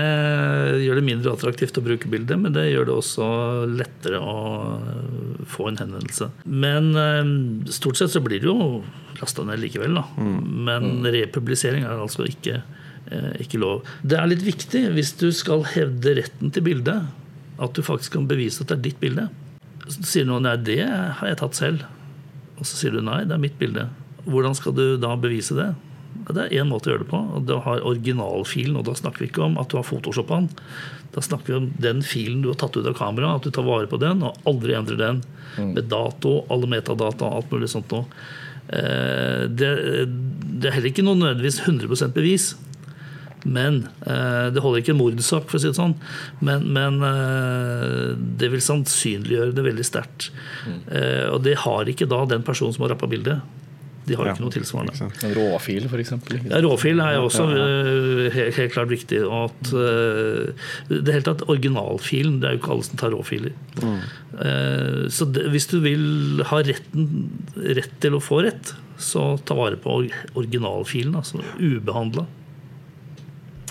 gjør 0.87 1.01
det 1.01 1.05
mindre 1.05 1.35
attraktivt 1.37 1.77
å 1.77 1.85
bruke 1.85 2.09
bildet, 2.09 2.39
men 2.41 2.55
det 2.57 2.71
gjør 2.71 2.89
det 2.89 2.95
også 2.97 3.27
lettere 3.69 4.23
å 4.23 4.39
eh, 4.79 5.43
få 5.53 5.69
en 5.69 5.81
henvendelse. 5.83 6.31
Men 6.49 6.95
eh, 6.97 7.35
stort 7.77 8.01
sett 8.01 8.15
så 8.15 8.25
blir 8.25 8.41
det 8.41 8.49
jo 8.49 8.81
lasta 9.21 9.45
ned 9.49 9.61
likevel, 9.61 9.97
da. 9.97 10.07
Men 10.17 11.05
republisering 11.05 11.85
er 11.85 12.01
altså 12.01 12.25
ikke, 12.29 12.63
ikke 13.41 13.61
lov. 13.63 13.85
Det 14.03 14.19
er 14.19 14.27
litt 14.31 14.43
viktig 14.47 14.83
hvis 14.97 15.13
du 15.21 15.29
skal 15.33 15.63
hevde 15.77 16.17
retten 16.19 16.51
til 16.53 16.65
bildet, 16.67 17.07
at 17.63 17.73
du 17.77 17.83
faktisk 17.87 18.13
kan 18.19 18.27
bevise 18.29 18.63
at 18.65 18.69
det 18.73 18.79
er 18.79 18.87
ditt 18.91 19.01
bilde. 19.01 19.29
Så 19.87 20.03
sier 20.03 20.27
noen 20.27 20.43
nei, 20.43 20.57
det 20.59 20.81
har 20.87 21.29
jeg 21.31 21.39
tatt 21.39 21.55
selv. 21.55 21.85
Og 22.59 22.67
så 22.67 22.75
sier 22.81 22.93
du 22.97 23.01
nei, 23.05 23.23
det 23.25 23.37
er 23.37 23.43
mitt 23.43 23.59
bilde. 23.61 23.87
Hvordan 24.27 24.57
skal 24.59 24.75
du 24.75 24.97
da 24.99 25.15
bevise 25.21 25.55
det? 25.55 25.69
Det 26.27 26.43
er 26.49 26.55
én 26.59 26.67
måte 26.67 26.89
å 26.89 26.95
gjøre 26.95 27.05
det 27.05 27.11
på. 27.13 27.21
og 27.37 27.45
Du 27.47 27.55
har 27.63 27.85
originalfilen, 27.87 28.77
og 28.81 28.87
da 28.89 28.95
snakker 28.99 29.23
vi 29.23 29.29
ikke 29.31 29.45
om 29.47 29.59
at 29.63 29.71
du 29.71 29.77
har 29.79 29.87
photoshoppa 29.87 30.41
den. 30.41 30.49
Da 31.15 31.23
snakker 31.23 31.53
vi 31.53 31.59
om 31.61 31.69
den 31.81 32.03
filen 32.03 32.43
du 32.43 32.49
har 32.51 32.59
tatt 32.59 32.75
ut 32.77 32.89
av 32.91 32.97
kameraet, 32.99 33.39
at 33.39 33.47
du 33.47 33.55
tar 33.55 33.67
vare 33.69 33.87
på 33.87 34.01
den 34.03 34.25
og 34.27 34.35
aldri 34.49 34.75
endrer 34.75 34.99
den. 34.99 35.23
Med 35.77 35.87
dato, 35.93 36.41
alle 36.51 36.67
metadata, 36.69 37.29
alt 37.31 37.53
mulig 37.55 37.71
sånt 37.73 37.93
noe. 37.95 38.09
Eh, 38.69 39.47
Det, 39.47 39.71
det 40.59 40.67
er 40.69 40.75
heller 40.75 40.91
ikke 40.91 41.05
noe 41.07 41.21
nødvendigvis 41.21 41.61
100% 41.69 42.13
bevis. 42.17 42.49
Men 43.45 43.83
eh, 44.07 44.49
Det 44.55 44.63
holder 44.65 44.81
ikke 44.83 44.95
en 44.95 45.01
mordsak, 45.01 45.45
for 45.51 45.59
å 45.59 45.63
si 45.63 45.69
det 45.71 45.79
sånn. 45.79 45.95
Men, 46.41 46.65
men 46.75 47.03
eh, 47.07 48.15
det 48.41 48.51
vil 48.55 48.65
sannsynliggjøre 48.65 49.55
det 49.57 49.67
veldig 49.69 49.87
sterkt. 49.87 50.31
Eh, 50.67 51.29
og 51.31 51.43
det 51.47 51.59
har 51.67 51.87
ikke 51.93 52.09
da 52.11 52.25
den 52.31 52.43
personen 52.47 52.75
som 52.75 52.87
har 52.87 52.95
rappa 52.97 53.07
bildet. 53.11 53.45
De 54.07 54.15
har 54.15 54.29
Ja, 54.29 54.35
ikke 54.37 54.45
noe 54.45 54.55
tilsvarende. 54.55 54.93
Ikke? 54.95 55.27
En 55.27 55.33
råfil, 55.35 55.87
for 55.91 55.99
eksempel. 55.99 56.37
Ja, 56.47 56.61
råfil 56.63 57.01
er 57.03 57.17
jo 57.17 57.25
også 57.27 57.47
ja. 57.51 57.65
helt, 58.37 58.55
helt 58.61 58.75
klart 58.77 58.91
viktig. 58.93 59.19
Og 59.27 59.49
at 59.49 59.73
eh, 59.75 60.69
det 60.93 61.17
hele 61.17 61.27
tatt 61.27 61.43
Originalfilen, 61.51 62.37
det 62.43 62.47
er 62.49 62.55
jo 62.55 62.61
ikke 62.63 62.73
alle 62.77 62.87
som 62.87 63.01
tar 63.03 63.15
råfiler. 63.17 63.55
Eh, 63.83 65.07
Så 65.11 65.27
det, 65.35 65.49
hvis 65.51 65.67
du 65.73 65.81
vil 65.83 66.43
ha 66.53 66.63
retten, 66.63 67.09
rett 67.59 67.99
til 68.03 68.15
å 68.15 68.23
få 68.23 68.45
rett, 68.47 68.75
så 68.97 69.35
ta 69.45 69.59
vare 69.59 69.77
på 69.83 69.99
originalfilen. 70.39 71.19
Altså 71.19 71.43
ubehandla. 71.59 72.29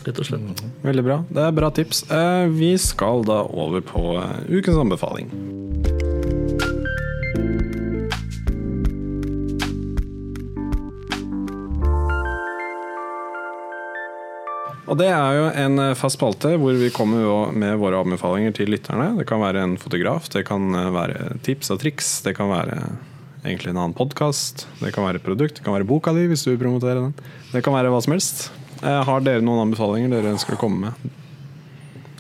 Rett 0.05 0.19
og 0.21 0.27
slett. 0.27 0.63
Veldig 0.85 1.03
bra. 1.05 1.19
Det 1.33 1.41
er 1.47 1.53
bra 1.57 1.71
tips. 1.73 2.03
Eh, 2.13 2.45
Vi 2.53 2.75
skal 2.77 3.25
da 3.25 3.41
over 3.49 3.81
på 3.81 4.03
eh, 4.21 4.43
ukens 4.53 4.77
anbefaling. 4.77 5.31
Og 14.85 14.99
Det 15.01 15.07
er 15.09 15.39
jo 15.39 15.45
en 15.65 15.79
eh, 15.81 15.95
fast 15.97 16.19
spalte 16.19 16.53
hvor 16.61 16.77
vi 16.77 16.91
kommer 16.93 17.49
med 17.57 17.79
våre 17.81 18.03
anbefalinger 18.05 18.53
til 18.53 18.69
lytterne. 18.69 19.15
Det 19.17 19.25
kan 19.25 19.41
være 19.41 19.63
en 19.65 19.73
fotograf, 19.81 20.29
det 20.29 20.45
kan 20.45 20.69
være 20.93 21.39
tips 21.47 21.73
og 21.73 21.81
triks, 21.81 22.19
det 22.27 22.35
kan 22.37 22.51
være 22.53 22.77
egentlig 23.45 23.73
en 23.73 23.81
annen 23.81 23.97
podkast, 23.97 24.67
det 24.83 24.93
kan 24.93 25.05
være 25.07 25.17
et 25.21 25.25
produkt, 25.25 25.57
det 25.57 25.65
kan 25.65 25.73
være 25.73 25.89
boka 25.89 26.13
di 26.13 26.27
hvis 26.29 26.45
du 26.45 26.51
vil 26.53 26.61
promotere 26.61 27.01
den. 27.01 27.17
Det 27.49 27.65
kan 27.65 27.73
være 27.73 27.89
hva 27.93 28.03
som 28.05 28.13
helst. 28.13 28.45
Eh, 28.83 29.01
Har 29.07 29.23
dere 29.23 29.43
noen 29.45 29.67
anbefalinger 29.67 30.11
dere 30.17 30.33
ønsker 30.35 30.57
å 30.57 30.59
komme 30.59 30.89
med? 30.89 31.13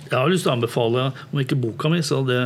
Jeg 0.05 0.15
har 0.19 0.29
lyst 0.31 0.45
til 0.45 0.53
å 0.53 0.55
anbefale, 0.55 1.09
om 1.33 1.41
ikke 1.41 1.57
boka 1.59 1.89
mi, 1.91 2.01
så 2.05 2.21
det 2.27 2.39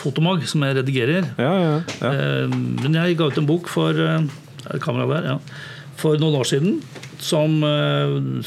Fotomag, 0.00 0.46
som 0.48 0.62
jeg 0.64 0.78
redigerer. 0.78 1.26
Ja, 1.36 1.50
ja, 1.60 1.72
ja. 2.00 2.10
Eh, 2.10 2.54
Men 2.82 2.96
jeg 2.96 3.18
ga 3.18 3.28
ut 3.28 3.38
en 3.38 3.48
bok 3.48 3.68
for 3.68 3.92
eh, 3.92 4.24
er 4.70 4.80
der, 4.80 5.28
ja, 5.34 5.38
for 6.00 6.16
noen 6.20 6.38
år 6.40 6.48
siden. 6.48 6.80
Som 7.20 7.58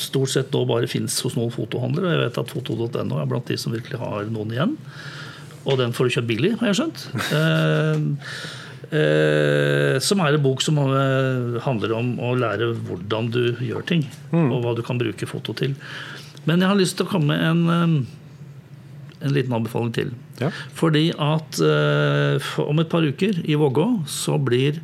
stort 0.01 0.31
sett 0.33 0.49
nå 0.49 0.63
bare 0.65 0.87
fins 0.89 1.19
hos 1.21 1.35
noen 1.37 1.51
fotohandlere. 1.53 2.09
Jeg 2.15 2.21
vet 2.23 2.39
at 2.41 2.49
foto.no 2.49 3.19
er 3.21 3.27
blant 3.29 3.45
de 3.45 3.57
som 3.61 3.69
virkelig 3.75 3.99
har 4.01 4.25
noen 4.33 4.49
igjen. 4.55 4.73
Og 5.69 5.77
den 5.77 5.93
får 5.93 6.09
du 6.09 6.15
kjøpt 6.15 6.31
billig, 6.31 6.55
har 6.57 6.71
jeg 6.71 6.79
skjønt. 6.79 7.03
Eh, 8.91 9.99
som 10.03 10.19
er 10.19 10.35
en 10.35 10.43
bok 10.43 10.61
som 10.61 10.79
eh, 10.81 11.59
handler 11.63 11.93
om 11.95 12.11
å 12.19 12.33
lære 12.35 12.73
hvordan 12.83 13.29
du 13.31 13.43
gjør 13.63 13.85
ting. 13.87 14.03
Og 14.35 14.59
hva 14.63 14.75
du 14.75 14.83
kan 14.85 14.99
bruke 14.99 15.29
foto 15.29 15.55
til. 15.57 15.77
Men 16.49 16.63
jeg 16.63 16.71
har 16.71 16.79
lyst 16.79 16.99
til 16.99 17.07
å 17.07 17.11
komme 17.13 17.31
med 17.31 17.43
en, 17.47 17.63
eh, 17.71 19.23
en 19.23 19.35
liten 19.35 19.55
anbefaling 19.55 19.93
til. 19.95 20.13
Ja. 20.41 20.51
Fordi 20.75 21.11
at 21.15 21.59
eh, 21.63 22.49
om 22.59 22.81
et 22.83 22.91
par 22.91 23.05
uker 23.05 23.39
i 23.45 23.55
Vågå 23.59 23.87
så 24.09 24.35
blir, 24.41 24.81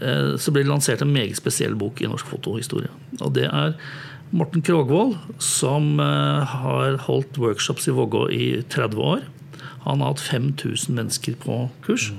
eh, 0.00 0.36
så 0.40 0.54
blir 0.54 0.64
det 0.64 0.72
lansert 0.72 1.02
en 1.02 1.12
meget 1.12 1.36
spesiell 1.36 1.76
bok 1.76 2.00
i 2.00 2.08
norsk 2.08 2.26
fotohistorie. 2.26 2.88
Og 3.20 3.34
det 3.36 3.50
er 3.50 3.76
Morten 4.32 4.62
Krogvold, 4.62 5.16
som 5.42 5.98
har 5.98 6.96
holdt 7.02 7.34
workshops 7.42 7.88
i 7.90 7.94
Vågå 7.96 8.28
i 8.30 8.62
30 8.70 9.02
år. 9.02 9.24
Han 9.82 10.00
har 10.00 10.12
hatt 10.12 10.22
5000 10.22 10.94
mennesker 10.94 11.34
på 11.42 11.64
kurs. 11.82 12.12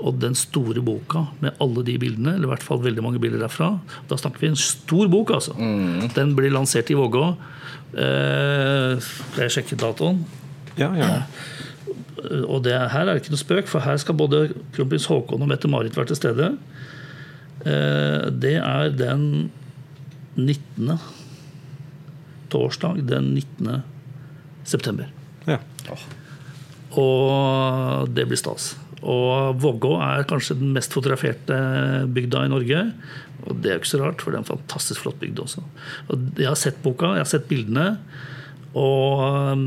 Og 0.00 0.16
den 0.22 0.34
store 0.38 0.80
boka 0.84 1.26
med 1.42 1.52
alle 1.60 1.82
de 1.84 1.98
bildene, 2.00 2.34
eller 2.34 2.48
i 2.48 2.52
hvert 2.54 2.62
fall 2.64 2.80
veldig 2.84 3.02
mange 3.04 3.20
bilder 3.20 3.42
derfra, 3.44 3.72
da 4.08 4.16
snakker 4.16 4.40
vi 4.40 4.48
en 4.52 4.56
stor 4.56 5.08
bok, 5.12 5.30
altså. 5.36 5.52
Den 6.16 6.34
blir 6.38 6.50
lansert 6.54 6.88
i 6.90 6.96
Vågå. 6.96 7.24
Eh, 7.92 8.96
skal 9.00 9.42
jeg 9.44 9.50
sjekke 9.58 9.76
datoen? 9.80 10.22
ja, 10.78 10.92
ja. 10.96 11.10
Og 12.48 12.62
det, 12.64 12.74
her 12.92 13.06
er 13.08 13.14
det 13.16 13.22
ikke 13.22 13.32
noe 13.32 13.40
spøk, 13.40 13.68
for 13.68 13.80
her 13.80 13.96
skal 14.00 14.14
både 14.16 14.42
kronprins 14.76 15.06
Haakon 15.08 15.40
og 15.40 15.48
Mette-Marit 15.48 15.94
være 15.96 16.10
til 16.12 16.18
stede. 16.18 16.50
Eh, 17.64 18.28
Det 18.44 18.56
er 18.60 18.90
den 18.92 19.50
19. 20.36 20.98
Torsdag 22.52 23.00
den 23.08 23.34
19. 23.34 23.82
september. 24.64 25.06
ja. 25.46 25.58
Og 26.98 28.08
det 28.10 28.26
blir 28.30 28.40
stas. 28.40 28.72
Og 29.00 29.56
Vågå 29.62 29.94
er 30.04 30.26
kanskje 30.28 30.58
den 30.60 30.74
mest 30.76 30.92
fotograferte 30.92 31.56
bygda 32.12 32.44
i 32.46 32.52
Norge. 32.52 32.82
Og 33.46 33.56
det 33.62 33.70
er 33.70 33.78
jo 33.78 33.82
ikke 33.84 33.92
så 33.94 34.02
rart, 34.02 34.20
for 34.20 34.32
det 34.32 34.40
er 34.40 34.44
en 34.44 34.50
fantastisk 34.50 35.04
flott 35.06 35.20
bygd 35.22 35.40
også. 35.46 35.64
Og 36.10 36.40
jeg 36.40 36.50
har 36.50 36.58
sett 36.60 36.82
boka, 36.84 37.14
jeg 37.16 37.24
har 37.24 37.30
sett 37.30 37.48
bildene, 37.48 37.86
og 38.76 39.22
um, 39.56 39.64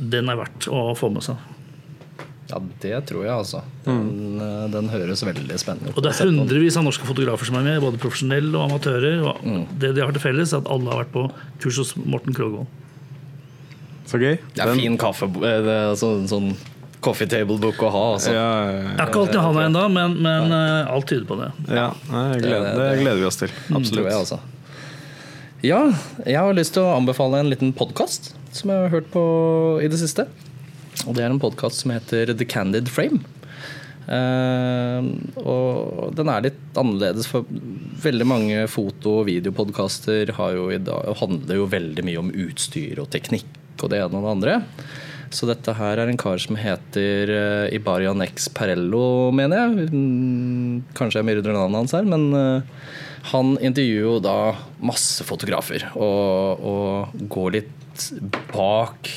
den 0.00 0.32
er 0.32 0.38
verdt 0.40 0.70
å 0.72 0.90
få 0.96 1.10
med 1.12 1.26
seg. 1.26 1.36
Ja, 2.50 2.58
det 2.82 2.96
tror 3.06 3.22
jeg, 3.22 3.30
altså. 3.30 3.60
Den, 3.84 4.00
mm. 4.40 4.72
den 4.72 4.88
høres 4.90 5.22
veldig 5.22 5.58
spennende 5.60 5.92
ut. 5.92 5.98
Og 6.00 6.02
det 6.02 6.10
er 6.16 6.32
hundrevis 6.32 6.78
av 6.80 6.86
norske 6.88 7.06
fotografer 7.06 7.46
som 7.46 7.60
er 7.60 7.68
med, 7.68 7.82
både 7.84 8.00
profesjonelle 8.02 8.56
og 8.56 8.70
amatører. 8.72 9.20
Og 9.22 9.44
Mm. 9.44 9.66
det 9.78 9.92
de 9.94 10.02
har 10.02 10.10
til 10.16 10.24
felles, 10.24 10.52
er 10.52 10.64
at 10.64 10.70
alle 10.72 10.90
har 10.90 11.04
vært 11.04 11.14
på 11.14 11.28
kurs 11.62 11.78
hos 11.78 11.94
Morten 12.00 12.34
Krogvold. 12.34 12.66
Så 14.10 14.18
gøy. 14.18 14.36
Det 14.56 14.64
er 14.64 14.74
fin 14.74 14.98
kaffe, 14.98 15.28
eh, 15.38 15.58
det 15.62 15.74
er 15.76 15.96
sånn, 15.98 16.26
sånn 16.30 16.50
coffee 17.04 17.30
table 17.30 17.58
book 17.62 17.80
å 17.86 17.90
ha. 17.94 18.04
Altså. 18.16 18.32
Ja, 18.34 18.46
Jeg 18.74 18.96
har 18.98 19.12
ikke 19.12 19.22
alltid 19.24 19.40
hatt 19.40 19.58
det 19.58 19.66
ennå, 19.68 19.84
men, 19.94 20.16
men 20.26 20.54
eh, 20.56 20.90
alt 20.90 21.08
tyder 21.10 21.26
på 21.28 21.38
det. 21.40 21.50
ja, 21.70 21.88
jeg 22.10 22.44
gleder, 22.44 22.70
det 22.80 22.88
gleder 23.04 23.20
vi 23.22 23.28
oss 23.30 23.40
til. 23.40 23.54
Absolutt. 23.70 23.80
Absolutt. 23.80 24.10
jeg, 24.10 24.20
også. 24.26 24.40
Ja, 25.60 25.80
jeg 26.24 26.40
har 26.40 26.56
lyst 26.56 26.74
til 26.74 26.86
å 26.86 26.94
anbefale 26.96 27.42
en 27.42 27.50
liten 27.52 27.74
podkast 27.76 28.32
som 28.56 28.72
jeg 28.72 28.86
har 28.86 28.94
hørt 28.94 29.10
på 29.12 29.22
i 29.84 29.90
det 29.92 30.00
siste. 30.00 30.26
Og 31.06 31.14
det 31.16 31.22
er 31.24 31.30
en 31.30 31.40
podkast 31.40 31.84
som 31.84 31.92
heter 31.94 32.32
The 32.34 32.48
Candid 32.48 32.90
Frame. 32.90 33.22
Uh, 34.10 35.06
og 35.38 36.16
den 36.18 36.32
er 36.32 36.48
litt 36.48 36.80
annerledes, 36.80 37.28
for 37.30 37.46
veldig 38.02 38.26
mange 38.26 38.64
foto- 38.72 39.20
og 39.20 39.28
videopodkaster 39.28 40.32
handler 40.34 41.60
jo 41.60 41.68
veldig 41.70 42.06
mye 42.08 42.22
om 42.24 42.32
utstyr 42.48 42.98
og 43.04 43.12
teknikk 43.14 43.59
og 43.84 43.92
det 43.92 44.02
ene 44.02 44.18
og 44.18 44.26
det 44.26 44.34
andre. 44.34 44.56
Så 45.30 45.46
dette 45.46 45.72
her 45.78 46.00
er 46.02 46.10
en 46.10 46.18
kar 46.18 46.40
som 46.42 46.58
heter 46.58 47.30
uh, 47.30 47.66
Ibarian 47.74 48.22
X 48.24 48.48
Perello, 48.54 49.30
mener 49.34 49.62
jeg. 49.62 49.90
Mm, 49.94 50.80
Kanskje 50.98 51.20
jeg 51.20 51.28
myrder 51.28 51.54
navnet 51.54 51.84
hans 51.84 51.94
her, 51.94 52.08
men 52.08 52.32
uh, 52.34 52.66
han 53.30 53.54
intervjuer 53.62 54.08
jo 54.08 54.16
da 54.24 54.36
masse 54.82 55.26
fotografer. 55.26 55.86
Og, 55.94 56.64
og 56.66 57.22
går 57.30 57.56
litt 57.60 58.08
bak, 58.50 59.10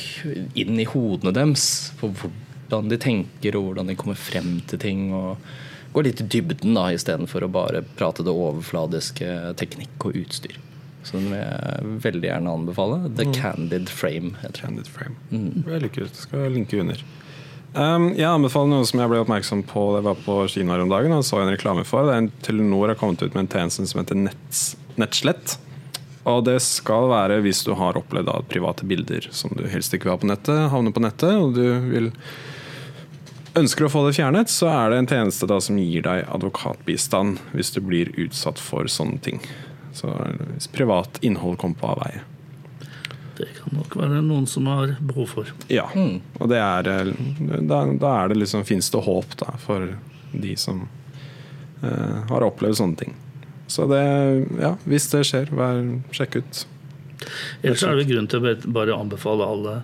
inn 0.60 0.78
i 0.82 0.88
hodene 0.90 1.34
deres, 1.34 1.66
på 1.98 2.12
hvordan 2.14 2.92
de 2.92 3.00
tenker 3.02 3.58
og 3.58 3.70
hvordan 3.70 3.90
de 3.90 3.98
kommer 3.98 4.20
frem 4.20 4.60
til 4.70 4.82
ting. 4.86 5.08
og 5.18 5.42
Går 5.94 6.10
litt 6.10 6.22
i 6.22 6.30
dybden 6.36 6.78
da, 6.78 6.92
istedenfor 6.94 7.46
å 7.46 7.52
bare 7.54 7.84
prate 7.98 8.26
det 8.26 8.34
overfladiske 8.34 9.56
teknikk 9.58 10.10
og 10.10 10.22
utstyr. 10.24 10.62
Vil 11.12 11.34
jeg 11.36 11.98
veldig 12.06 12.30
gjerne 12.30 12.54
anbefale. 12.60 13.02
The 13.18 13.28
Candid 13.36 13.92
Frame 13.92 14.38
heter. 14.42 14.64
Candid 14.64 14.88
frame. 14.88 15.18
Veldig 15.68 15.92
kult. 15.98 16.16
Skal 16.16 16.46
jeg 16.46 16.56
linke 16.56 16.80
under. 16.80 17.04
Um, 17.74 18.12
jeg 18.14 18.30
anbefaler 18.30 18.70
noe 18.70 18.86
som 18.86 19.02
jeg 19.02 19.10
ble 19.10 19.24
oppmerksom 19.24 19.64
på 19.66 19.88
da 19.96 20.00
jeg 20.00 20.06
var 20.06 20.20
på 20.22 20.38
Kina 20.54 20.76
her 20.76 20.84
om 20.84 20.92
dagen. 20.94 21.16
og 21.16 21.26
så 21.26 21.42
en 21.42 21.50
reklame 21.50 21.82
for 21.90 22.06
det 22.06 22.14
er 22.14 22.22
en 22.22 22.32
Telenor 22.46 22.92
har 22.92 23.00
kommet 23.00 23.24
ut 23.24 23.34
med 23.34 23.48
en 23.48 23.54
tjeneste 23.56 23.88
som 23.90 24.04
heter 24.04 24.20
Nets, 24.28 24.64
Nettslett. 25.02 25.58
Og 26.30 26.46
det 26.48 26.60
skal 26.64 27.10
være 27.12 27.42
hvis 27.44 27.64
du 27.66 27.74
har 27.76 27.98
opplevd 28.00 28.30
at 28.32 28.50
private 28.52 28.86
bilder 28.88 29.28
som 29.36 29.52
du 29.58 29.66
helst 29.68 29.96
ikke 29.96 30.08
vil 30.08 30.16
ha 30.16 30.22
på 30.22 30.30
nettet, 30.30 30.70
havner 30.72 30.94
på 30.96 31.04
nettet, 31.04 31.34
og 31.34 31.58
du 31.58 31.66
vil 31.90 32.14
ønsker 33.60 33.86
å 33.86 33.92
få 33.92 34.06
det 34.08 34.16
fjernet, 34.18 34.50
så 34.50 34.70
er 34.72 34.94
det 34.94 35.02
en 35.02 35.10
tjeneste 35.10 35.50
da 35.50 35.60
som 35.62 35.78
gir 35.82 36.06
deg 36.06 36.24
advokatbistand 36.34 37.42
hvis 37.54 37.74
du 37.76 37.82
blir 37.86 38.14
utsatt 38.22 38.62
for 38.62 38.90
sånne 38.90 39.20
ting. 39.26 39.42
Så 39.94 40.10
hvis 40.54 40.68
privat 40.74 41.20
innhold 41.22 41.60
kommer 41.62 41.80
på 41.80 41.92
avveie. 41.94 42.22
Det 43.38 43.48
kan 43.58 43.74
nok 43.78 43.96
være 43.98 44.22
noen 44.22 44.46
som 44.50 44.68
har 44.70 44.96
behov 45.02 45.32
for. 45.32 45.50
Ja, 45.74 45.88
og 45.94 46.50
det 46.52 46.60
er 46.62 46.90
eh, 46.92 47.14
Da, 47.66 47.80
da 47.98 48.12
er 48.22 48.30
det 48.30 48.38
liksom 48.44 48.66
Fins 48.68 48.92
det 48.94 49.02
håp 49.06 49.34
da 49.42 49.56
for 49.62 49.96
de 50.34 50.54
som 50.58 50.84
eh, 51.82 52.20
har 52.30 52.46
opplevd 52.46 52.78
sånne 52.78 53.00
ting. 53.02 53.18
Så 53.68 53.88
det 53.90 54.04
Ja, 54.62 54.76
hvis 54.86 55.10
det 55.14 55.24
skjer, 55.30 55.50
vær, 55.56 55.82
sjekk 56.14 56.42
ut. 56.42 56.64
Ellers 57.64 57.84
er 57.88 57.98
det 57.98 58.08
grunn 58.10 58.30
til 58.30 58.44
å 58.44 58.56
bare 58.76 58.98
anbefale 58.98 59.48
alle 59.48 59.76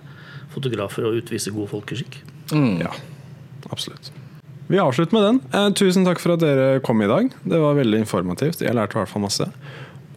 fotografer 0.54 1.06
å 1.06 1.14
utvise 1.18 1.52
god 1.54 1.70
folkeskikk. 1.72 2.20
Ja, 2.52 2.90
absolutt. 3.70 4.10
Vi 4.70 4.78
avslutter 4.78 5.14
med 5.16 5.24
den. 5.26 5.38
Eh, 5.50 5.68
tusen 5.74 6.04
takk 6.06 6.20
for 6.22 6.36
at 6.36 6.42
dere 6.42 6.80
kom 6.86 7.00
i 7.02 7.08
dag. 7.10 7.30
Det 7.42 7.58
var 7.58 7.78
veldig 7.78 8.02
informativt. 8.04 8.60
Jeg 8.62 8.74
lærte 8.78 8.94
i 8.94 9.00
hvert 9.00 9.10
fall 9.10 9.24
masse. 9.24 9.46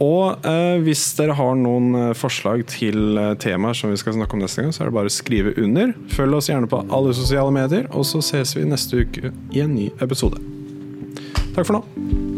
Og 0.02 0.46
eh, 0.48 0.80
hvis 0.82 1.04
dere 1.20 1.36
har 1.38 1.54
noen 1.60 1.94
eh, 2.00 2.10
forslag 2.18 2.66
til 2.72 3.20
eh, 3.20 3.36
temaer 3.42 3.78
som 3.78 3.94
vi 3.94 4.00
skal 4.02 4.18
snakke 4.18 4.38
om 4.38 4.42
neste 4.42 4.66
gang, 4.66 4.74
så 4.74 4.84
er 4.84 4.90
det 4.90 4.98
bare 4.98 5.12
å 5.12 5.14
skrive 5.14 5.54
under. 5.62 5.94
Følg 6.14 6.40
oss 6.40 6.50
gjerne 6.50 6.70
på 6.72 6.82
alle 6.90 7.14
sosiale 7.18 7.54
medier, 7.54 7.88
og 7.94 8.08
så 8.10 8.24
ses 8.26 8.56
vi 8.58 8.66
neste 8.68 9.06
uke 9.06 9.34
i 9.54 9.64
en 9.64 9.76
ny 9.78 9.92
episode. 10.02 10.42
Takk 11.54 11.68
for 11.68 11.78
nå. 11.78 12.33